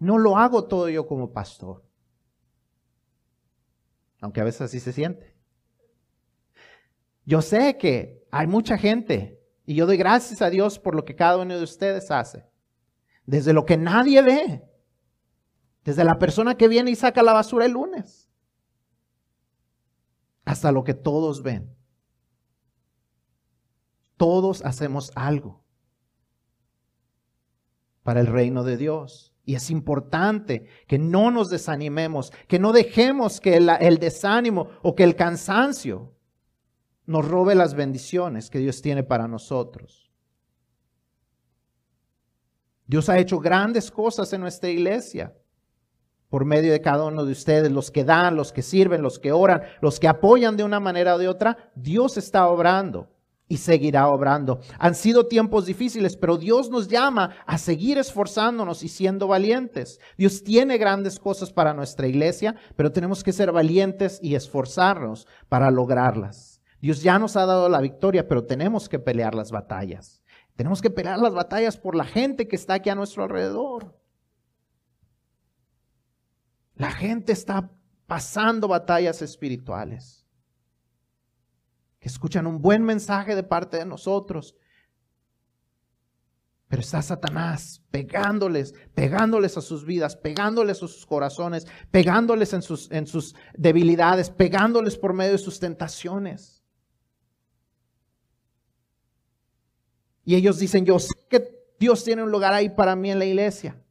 No 0.00 0.18
lo 0.18 0.38
hago 0.38 0.64
todo 0.64 0.88
yo 0.88 1.06
como 1.06 1.32
pastor. 1.32 1.84
Aunque 4.20 4.40
a 4.40 4.44
veces 4.44 4.62
así 4.62 4.80
se 4.80 4.92
siente. 4.92 5.36
Yo 7.24 7.42
sé 7.42 7.76
que 7.78 8.26
hay 8.32 8.46
mucha 8.46 8.76
gente 8.78 9.38
Y 9.66 9.74
yo 9.74 9.86
doy 9.86 9.96
gracias 9.96 10.42
a 10.42 10.50
Dios 10.50 10.78
por 10.78 10.96
lo 10.96 11.04
que 11.04 11.14
cada 11.14 11.36
uno 11.36 11.56
de 11.56 11.62
ustedes 11.62 12.10
hace. 12.10 12.44
Desde 13.24 13.52
lo 13.52 13.66
que 13.66 13.76
nadie 13.76 14.22
ve. 14.22 14.64
Desde 15.84 16.02
la 16.02 16.18
persona 16.18 16.56
que 16.56 16.66
viene 16.66 16.90
y 16.90 16.96
saca 16.96 17.22
la 17.22 17.34
basura 17.34 17.66
el 17.66 17.72
lunes. 17.72 18.28
Hasta 20.44 20.72
lo 20.72 20.82
que 20.82 20.94
todos 20.94 21.42
ven. 21.42 21.76
Todos 24.16 24.64
hacemos 24.64 25.12
algo 25.14 25.62
para 28.02 28.20
el 28.20 28.26
reino 28.26 28.64
de 28.64 28.76
Dios. 28.76 29.29
Y 29.44 29.54
es 29.54 29.70
importante 29.70 30.66
que 30.86 30.98
no 30.98 31.30
nos 31.30 31.50
desanimemos, 31.50 32.32
que 32.46 32.58
no 32.58 32.72
dejemos 32.72 33.40
que 33.40 33.56
el, 33.56 33.98
desánimo 33.98 34.68
o 34.82 34.94
que 34.94 35.04
el 35.04 35.16
cansancio 35.16 36.14
nos 37.06 37.26
robe 37.26 37.54
las 37.54 37.74
bendiciones 37.74 38.50
que 38.50 38.58
Dios 38.58 38.82
tiene 38.82 39.02
para 39.02 39.26
nosotros. 39.26 40.10
Dios 42.86 43.08
ha 43.08 43.18
hecho 43.18 43.38
grandes 43.38 43.90
cosas 43.90 44.32
en 44.32 44.40
nuestra 44.40 44.68
iglesia 44.68 45.34
por 46.28 46.44
medio 46.44 46.70
de 46.70 46.80
cada 46.80 47.04
uno 47.04 47.24
de 47.24 47.32
ustedes, 47.32 47.72
los 47.72 47.90
que 47.90 48.04
dan, 48.04 48.36
los 48.36 48.52
que 48.52 48.62
sirven, 48.62 49.02
los 49.02 49.18
que 49.18 49.32
oran, 49.32 49.62
los 49.80 49.98
que 49.98 50.06
apoyan 50.06 50.56
de 50.56 50.64
una 50.64 50.78
manera 50.78 51.16
o 51.16 51.18
de 51.18 51.28
otra. 51.28 51.72
Dios 51.74 52.16
está 52.16 52.46
obrando 52.46 53.08
y 53.50 53.56
seguirá 53.56 54.08
obrando. 54.08 54.60
Han 54.78 54.94
sido 54.94 55.26
tiempos 55.26 55.66
difíciles, 55.66 56.16
pero 56.16 56.38
Dios 56.38 56.70
nos 56.70 56.86
llama 56.86 57.34
a 57.46 57.58
seguir 57.58 57.98
esforzándonos 57.98 58.84
y 58.84 58.88
siendo 58.88 59.26
valientes. 59.26 59.98
Dios 60.16 60.44
tiene 60.44 60.78
grandes 60.78 61.18
cosas 61.18 61.52
para 61.52 61.74
nuestra 61.74 62.06
iglesia, 62.06 62.54
pero 62.76 62.92
tenemos 62.92 63.24
que 63.24 63.32
ser 63.32 63.50
valientes 63.50 64.20
y 64.22 64.36
esforzarnos 64.36 65.26
para 65.48 65.72
lograrlas. 65.72 66.62
Dios 66.80 67.02
ya 67.02 67.18
nos 67.18 67.36
ha 67.36 67.44
dado 67.44 67.68
la 67.68 67.80
victoria, 67.80 68.28
pero 68.28 68.44
tenemos 68.44 68.88
que 68.88 69.00
pelear 69.00 69.34
las 69.34 69.50
batallas. 69.50 70.22
Tenemos 70.54 70.80
que 70.80 70.90
pelear 70.90 71.18
las 71.18 71.34
batallas 71.34 71.76
por 71.76 71.96
la 71.96 72.04
gente 72.04 72.46
que 72.46 72.54
está 72.54 72.74
aquí 72.74 72.88
a 72.88 72.94
nuestro 72.94 73.24
alrededor. 73.24 73.98
La 76.76 76.92
gente 76.92 77.32
está 77.32 77.68
pasando 78.06 78.68
batallas 78.68 79.22
espirituales 79.22 80.19
que 82.00 82.08
escuchan 82.08 82.46
un 82.46 82.60
buen 82.60 82.82
mensaje 82.82 83.36
de 83.36 83.42
parte 83.42 83.76
de 83.76 83.84
nosotros. 83.84 84.56
Pero 86.66 86.80
está 86.80 87.02
Satanás 87.02 87.84
pegándoles, 87.90 88.74
pegándoles 88.94 89.56
a 89.58 89.60
sus 89.60 89.84
vidas, 89.84 90.16
pegándoles 90.16 90.78
a 90.78 90.88
sus 90.88 91.04
corazones, 91.04 91.66
pegándoles 91.90 92.52
en 92.54 92.62
sus, 92.62 92.90
en 92.90 93.06
sus 93.06 93.34
debilidades, 93.54 94.30
pegándoles 94.30 94.96
por 94.96 95.12
medio 95.12 95.32
de 95.32 95.38
sus 95.38 95.60
tentaciones. 95.60 96.64
Y 100.24 100.36
ellos 100.36 100.58
dicen, 100.58 100.86
yo 100.86 100.98
sé 100.98 101.14
que 101.28 101.42
Dios 101.78 102.02
tiene 102.02 102.22
un 102.22 102.30
lugar 102.30 102.54
ahí 102.54 102.70
para 102.70 102.96
mí 102.96 103.10
en 103.10 103.18
la 103.18 103.26
iglesia. 103.26 103.82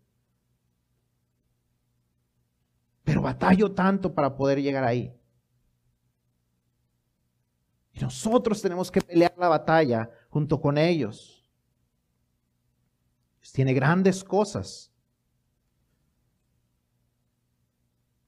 Pero 3.03 3.21
batallo 3.21 3.73
tanto 3.73 4.15
para 4.15 4.35
poder 4.35 4.61
llegar 4.61 4.83
ahí 4.83 5.18
nosotros 8.01 8.61
tenemos 8.61 8.91
que 8.91 9.01
pelear 9.01 9.33
la 9.37 9.47
batalla 9.47 10.09
junto 10.29 10.59
con 10.59 10.77
ellos. 10.77 11.35
tiene 13.51 13.73
grandes 13.73 14.23
cosas. 14.23 14.91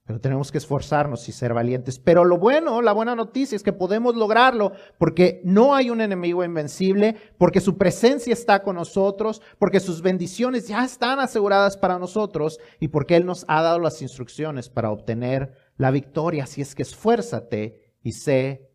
Pero 0.03 0.19
tenemos 0.19 0.51
que 0.51 0.57
esforzarnos 0.57 1.29
y 1.29 1.31
ser 1.31 1.53
valientes. 1.53 1.99
Pero 1.99 2.25
lo 2.25 2.39
bueno, 2.39 2.81
la 2.81 2.91
buena 2.91 3.15
noticia 3.15 3.55
es 3.55 3.61
que 3.61 3.71
podemos 3.71 4.15
lograrlo 4.15 4.71
porque 4.97 5.41
no 5.45 5.75
hay 5.75 5.91
un 5.91 6.01
enemigo 6.01 6.43
invencible, 6.43 7.15
porque 7.37 7.61
su 7.61 7.77
presencia 7.77 8.33
está 8.33 8.63
con 8.63 8.77
nosotros, 8.77 9.43
porque 9.59 9.79
sus 9.79 10.01
bendiciones 10.01 10.67
ya 10.67 10.83
están 10.83 11.19
aseguradas 11.19 11.77
para 11.77 11.99
nosotros 11.99 12.59
y 12.79 12.87
porque 12.87 13.15
Él 13.15 13.27
nos 13.27 13.45
ha 13.47 13.61
dado 13.61 13.77
las 13.77 14.01
instrucciones 14.01 14.69
para 14.69 14.91
obtener 14.91 15.53
la 15.77 15.91
victoria. 15.91 16.45
Así 16.45 16.61
es 16.61 16.73
que 16.73 16.81
esfuérzate 16.81 17.95
y 18.01 18.13
sé 18.13 18.70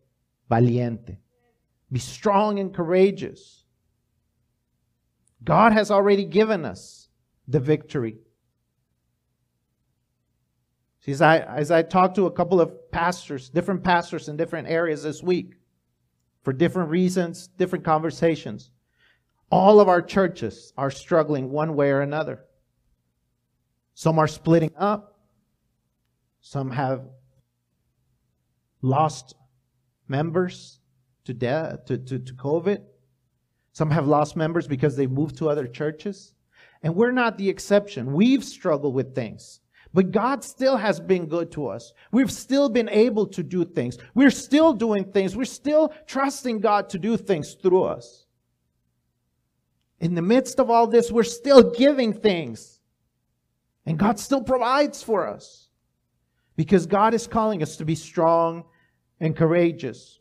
valiente. 0.49 1.17
Be 1.91 1.99
strong 1.99 2.59
and 2.59 2.73
courageous. 2.73 3.65
God 5.43 5.73
has 5.73 5.91
already 5.91 6.25
given 6.25 6.65
us 6.65 7.09
the 7.47 7.59
victory. 7.59 8.17
See, 11.01 11.11
as 11.11 11.21
I, 11.21 11.39
as 11.39 11.71
I 11.71 11.83
talked 11.83 12.15
to 12.15 12.25
a 12.25 12.31
couple 12.31 12.59
of 12.59 12.91
pastors, 12.91 13.49
different 13.49 13.83
pastors 13.83 14.27
in 14.27 14.35
different 14.35 14.67
areas 14.67 15.03
this 15.03 15.23
week, 15.23 15.53
for 16.43 16.51
different 16.51 16.89
reasons, 16.89 17.47
different 17.47 17.85
conversations, 17.85 18.71
all 19.49 19.79
of 19.79 19.87
our 19.87 20.01
churches 20.01 20.73
are 20.77 20.91
struggling 20.91 21.49
one 21.49 21.75
way 21.75 21.91
or 21.91 22.01
another. 22.01 22.43
Some 23.93 24.19
are 24.19 24.27
splitting 24.27 24.71
up. 24.77 25.19
Some 26.41 26.71
have 26.71 27.03
lost 28.81 29.33
members 30.09 30.79
to 31.25 31.33
death, 31.33 31.85
to, 31.85 31.97
to, 31.97 32.19
to 32.19 32.33
COVID. 32.33 32.81
Some 33.73 33.91
have 33.91 34.07
lost 34.07 34.35
members 34.35 34.67
because 34.67 34.95
they 34.95 35.07
moved 35.07 35.37
to 35.37 35.49
other 35.49 35.67
churches. 35.67 36.33
And 36.83 36.95
we're 36.95 37.11
not 37.11 37.37
the 37.37 37.49
exception. 37.49 38.13
We've 38.13 38.43
struggled 38.43 38.93
with 38.93 39.13
things. 39.13 39.59
But 39.93 40.11
God 40.11 40.43
still 40.43 40.77
has 40.77 40.99
been 40.99 41.27
good 41.27 41.51
to 41.53 41.67
us. 41.67 41.93
We've 42.11 42.31
still 42.31 42.69
been 42.69 42.89
able 42.89 43.27
to 43.27 43.43
do 43.43 43.65
things. 43.65 43.97
We're 44.13 44.31
still 44.31 44.73
doing 44.73 45.11
things. 45.11 45.35
We're 45.35 45.45
still 45.45 45.93
trusting 46.05 46.59
God 46.59 46.89
to 46.89 46.99
do 46.99 47.17
things 47.17 47.53
through 47.53 47.83
us. 47.83 48.25
In 49.99 50.13
the 50.13 50.21
midst 50.21 50.59
of 50.59 50.69
all 50.69 50.87
this, 50.87 51.11
we're 51.11 51.23
still 51.23 51.71
giving 51.71 52.13
things. 52.13 52.79
And 53.85 53.97
God 53.97 54.19
still 54.19 54.43
provides 54.43 55.01
for 55.01 55.27
us. 55.27 55.69
Because 56.55 56.85
God 56.85 57.13
is 57.13 57.27
calling 57.27 57.63
us 57.63 57.77
to 57.77 57.85
be 57.85 57.95
strong 57.95 58.65
and 59.19 59.35
courageous. 59.35 60.19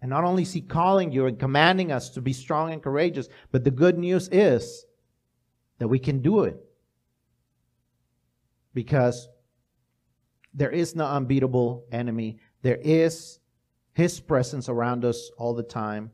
And 0.00 0.10
not 0.10 0.24
only 0.24 0.42
is 0.42 0.52
He 0.52 0.60
calling 0.60 1.12
you 1.12 1.26
and 1.26 1.38
commanding 1.38 1.92
us 1.92 2.10
to 2.10 2.20
be 2.20 2.32
strong 2.32 2.72
and 2.72 2.82
courageous, 2.82 3.28
but 3.50 3.64
the 3.64 3.70
good 3.70 3.98
news 3.98 4.28
is 4.30 4.84
that 5.78 5.88
we 5.88 5.98
can 5.98 6.20
do 6.20 6.44
it. 6.44 6.56
Because 8.74 9.28
there 10.54 10.70
is 10.70 10.94
no 10.96 11.06
unbeatable 11.06 11.84
enemy. 11.92 12.38
There 12.62 12.78
is 12.82 13.38
His 13.92 14.20
presence 14.20 14.68
around 14.68 15.04
us 15.04 15.30
all 15.38 15.54
the 15.54 15.62
time. 15.62 16.10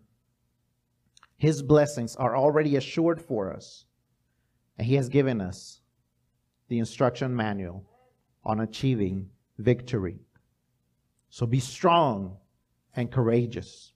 His 1.38 1.62
blessings 1.62 2.14
are 2.16 2.36
already 2.36 2.76
assured 2.76 3.22
for 3.22 3.52
us. 3.52 3.84
And 4.76 4.86
He 4.86 4.96
has 4.96 5.08
given 5.08 5.40
us 5.40 5.80
the 6.68 6.78
instruction 6.78 7.34
manual 7.34 7.84
on 8.44 8.60
achieving 8.60 9.30
victory. 9.58 10.20
So 11.28 11.46
be 11.46 11.60
strong 11.60 12.36
and 12.94 13.10
courageous. 13.10 13.94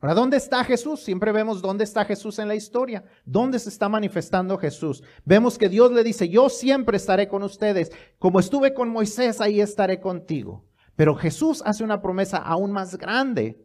Ahora, 0.00 0.14
¿dónde 0.14 0.36
está 0.36 0.62
Jesús? 0.64 1.00
Siempre 1.00 1.32
vemos 1.32 1.62
dónde 1.62 1.84
está 1.84 2.04
Jesús 2.04 2.38
en 2.38 2.46
la 2.46 2.54
historia. 2.54 3.04
¿Dónde 3.24 3.58
se 3.58 3.70
está 3.70 3.88
manifestando 3.88 4.58
Jesús? 4.58 5.02
Vemos 5.24 5.56
que 5.56 5.70
Dios 5.70 5.92
le 5.92 6.04
dice, 6.04 6.28
yo 6.28 6.50
siempre 6.50 6.98
estaré 6.98 7.26
con 7.26 7.42
ustedes. 7.42 7.90
Como 8.18 8.38
estuve 8.38 8.74
con 8.74 8.90
Moisés, 8.90 9.40
ahí 9.40 9.62
estaré 9.62 10.00
contigo. 10.00 10.66
Pero 10.94 11.14
Jesús 11.14 11.62
hace 11.64 11.84
una 11.84 12.02
promesa 12.02 12.36
aún 12.36 12.70
más 12.70 12.98
grande 12.98 13.63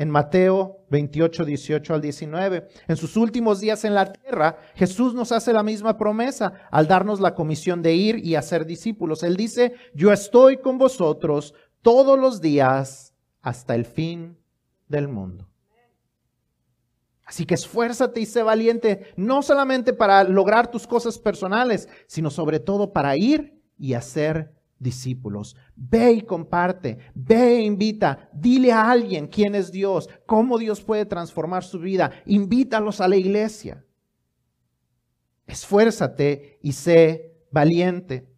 en 0.00 0.08
Mateo 0.08 0.86
28, 0.88 1.44
18 1.44 1.92
al 1.92 2.00
19. 2.00 2.68
En 2.88 2.96
sus 2.96 3.18
últimos 3.18 3.60
días 3.60 3.84
en 3.84 3.94
la 3.94 4.10
tierra, 4.10 4.56
Jesús 4.74 5.12
nos 5.12 5.30
hace 5.30 5.52
la 5.52 5.62
misma 5.62 5.98
promesa 5.98 6.54
al 6.70 6.88
darnos 6.88 7.20
la 7.20 7.34
comisión 7.34 7.82
de 7.82 7.92
ir 7.92 8.16
y 8.24 8.34
hacer 8.34 8.64
discípulos. 8.64 9.22
Él 9.22 9.36
dice, 9.36 9.74
yo 9.92 10.10
estoy 10.10 10.56
con 10.56 10.78
vosotros 10.78 11.52
todos 11.82 12.18
los 12.18 12.40
días 12.40 13.12
hasta 13.42 13.74
el 13.74 13.84
fin 13.84 14.38
del 14.88 15.06
mundo. 15.06 15.50
Así 17.26 17.44
que 17.44 17.52
esfuérzate 17.52 18.22
y 18.22 18.26
sé 18.26 18.42
valiente, 18.42 19.12
no 19.16 19.42
solamente 19.42 19.92
para 19.92 20.24
lograr 20.24 20.70
tus 20.70 20.86
cosas 20.86 21.18
personales, 21.18 21.90
sino 22.06 22.30
sobre 22.30 22.58
todo 22.58 22.94
para 22.94 23.18
ir 23.18 23.60
y 23.76 23.92
hacer 23.92 24.54
discípulos. 24.80 25.54
Ve 25.76 26.12
y 26.12 26.22
comparte, 26.22 26.98
ve 27.14 27.58
e 27.58 27.62
invita, 27.62 28.28
dile 28.32 28.72
a 28.72 28.90
alguien 28.90 29.28
quién 29.28 29.54
es 29.54 29.70
Dios, 29.70 30.08
cómo 30.26 30.58
Dios 30.58 30.80
puede 30.80 31.06
transformar 31.06 31.62
su 31.62 31.78
vida, 31.78 32.10
invítalos 32.26 33.00
a 33.00 33.06
la 33.06 33.16
iglesia. 33.16 33.84
Esfuérzate 35.46 36.58
y 36.62 36.72
sé 36.72 37.36
valiente. 37.52 38.28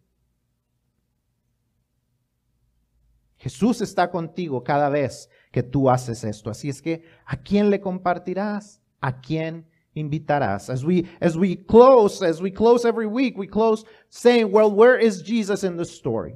Jesús 3.37 3.81
está 3.81 4.09
contigo 4.09 4.63
cada 4.63 4.89
vez 4.89 5.29
que 5.51 5.63
tú 5.63 5.89
haces 5.89 6.23
esto. 6.23 6.49
Así 6.49 6.69
es 6.69 6.81
que, 6.81 7.03
¿a 7.25 7.37
quién 7.37 7.69
le 7.69 7.81
compartirás? 7.81 8.81
¿A 9.01 9.19
quién 9.19 9.67
invitarás. 9.95 10.69
As 10.69 10.85
we 10.85 11.07
as 11.21 11.37
we 11.37 11.55
close, 11.55 12.21
as 12.21 12.41
we 12.41 12.51
close 12.51 12.85
every 12.85 13.07
week, 13.07 13.37
we 13.37 13.47
close 13.47 13.83
saying, 14.09 14.51
well, 14.51 14.71
where 14.71 14.97
is 14.97 15.21
Jesus 15.21 15.63
in 15.63 15.77
the 15.77 15.85
story? 15.85 16.35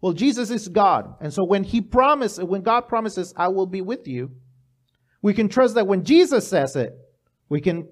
Well, 0.00 0.12
Jesus 0.12 0.50
is 0.50 0.68
God. 0.68 1.16
And 1.20 1.32
so 1.32 1.44
when 1.44 1.64
he 1.64 1.80
promises, 1.80 2.44
when 2.44 2.62
God 2.62 2.82
promises, 2.82 3.34
I 3.36 3.48
will 3.48 3.66
be 3.66 3.80
with 3.80 4.06
you, 4.06 4.30
we 5.22 5.34
can 5.34 5.48
trust 5.48 5.74
that 5.74 5.86
when 5.86 6.04
Jesus 6.04 6.46
says 6.46 6.76
it, 6.76 6.96
we 7.48 7.60
can 7.60 7.88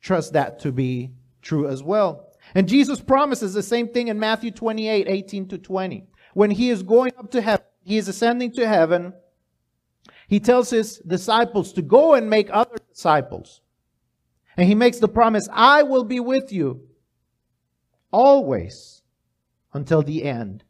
trust 0.00 0.34
that 0.34 0.60
to 0.60 0.70
be 0.70 1.10
true 1.42 1.66
as 1.68 1.82
well. 1.82 2.30
And 2.54 2.68
Jesus 2.68 3.00
promises 3.00 3.54
the 3.54 3.62
same 3.62 3.88
thing 3.88 4.08
in 4.08 4.18
Matthew 4.18 4.50
28, 4.50 5.08
18 5.08 5.48
to 5.48 5.58
20. 5.58 6.06
When 6.34 6.50
he 6.50 6.70
is 6.70 6.82
going 6.82 7.12
up 7.18 7.30
to 7.32 7.40
heaven, 7.40 7.66
he 7.82 7.96
is 7.96 8.08
ascending 8.08 8.52
to 8.52 8.68
heaven, 8.68 9.12
he 10.28 10.40
tells 10.40 10.70
his 10.70 10.98
disciples 10.98 11.72
to 11.74 11.82
go 11.82 12.14
and 12.14 12.30
make 12.30 12.48
other 12.50 12.76
disciples. 12.92 13.60
And 14.56 14.68
he 14.68 14.74
makes 14.74 14.98
the 14.98 15.08
promise, 15.08 15.48
I 15.52 15.82
will 15.82 16.04
be 16.04 16.20
with 16.20 16.52
you 16.52 16.88
always 18.12 19.02
until 19.72 20.02
the 20.02 20.24
end 20.24 20.64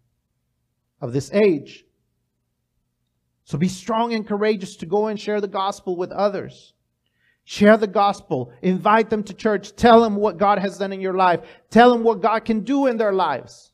of 1.00 1.12
this 1.12 1.30
age. 1.32 1.84
So 3.44 3.58
be 3.58 3.68
strong 3.68 4.14
and 4.14 4.26
courageous 4.26 4.76
to 4.76 4.86
go 4.86 5.08
and 5.08 5.20
share 5.20 5.40
the 5.40 5.48
gospel 5.48 5.96
with 5.96 6.10
others. 6.10 6.72
Share 7.44 7.76
the 7.76 7.86
gospel. 7.86 8.52
Invite 8.62 9.10
them 9.10 9.22
to 9.24 9.34
church. 9.34 9.76
Tell 9.76 10.00
them 10.00 10.16
what 10.16 10.38
God 10.38 10.58
has 10.58 10.78
done 10.78 10.94
in 10.94 11.00
your 11.02 11.12
life. 11.12 11.40
Tell 11.68 11.92
them 11.92 12.02
what 12.02 12.22
God 12.22 12.46
can 12.46 12.60
do 12.60 12.86
in 12.86 12.96
their 12.96 13.12
lives. 13.12 13.72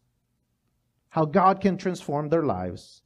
How 1.08 1.24
God 1.24 1.60
can 1.60 1.76
transform 1.76 2.28
their 2.28 2.42
lives. 2.42 3.02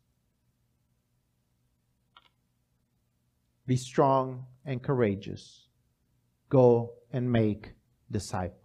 Be 3.66 3.76
strong 3.76 4.46
and 4.64 4.82
courageous. 4.82 5.63
Go 6.48 6.92
and 7.12 7.30
make 7.30 7.72
disciples. 8.10 8.63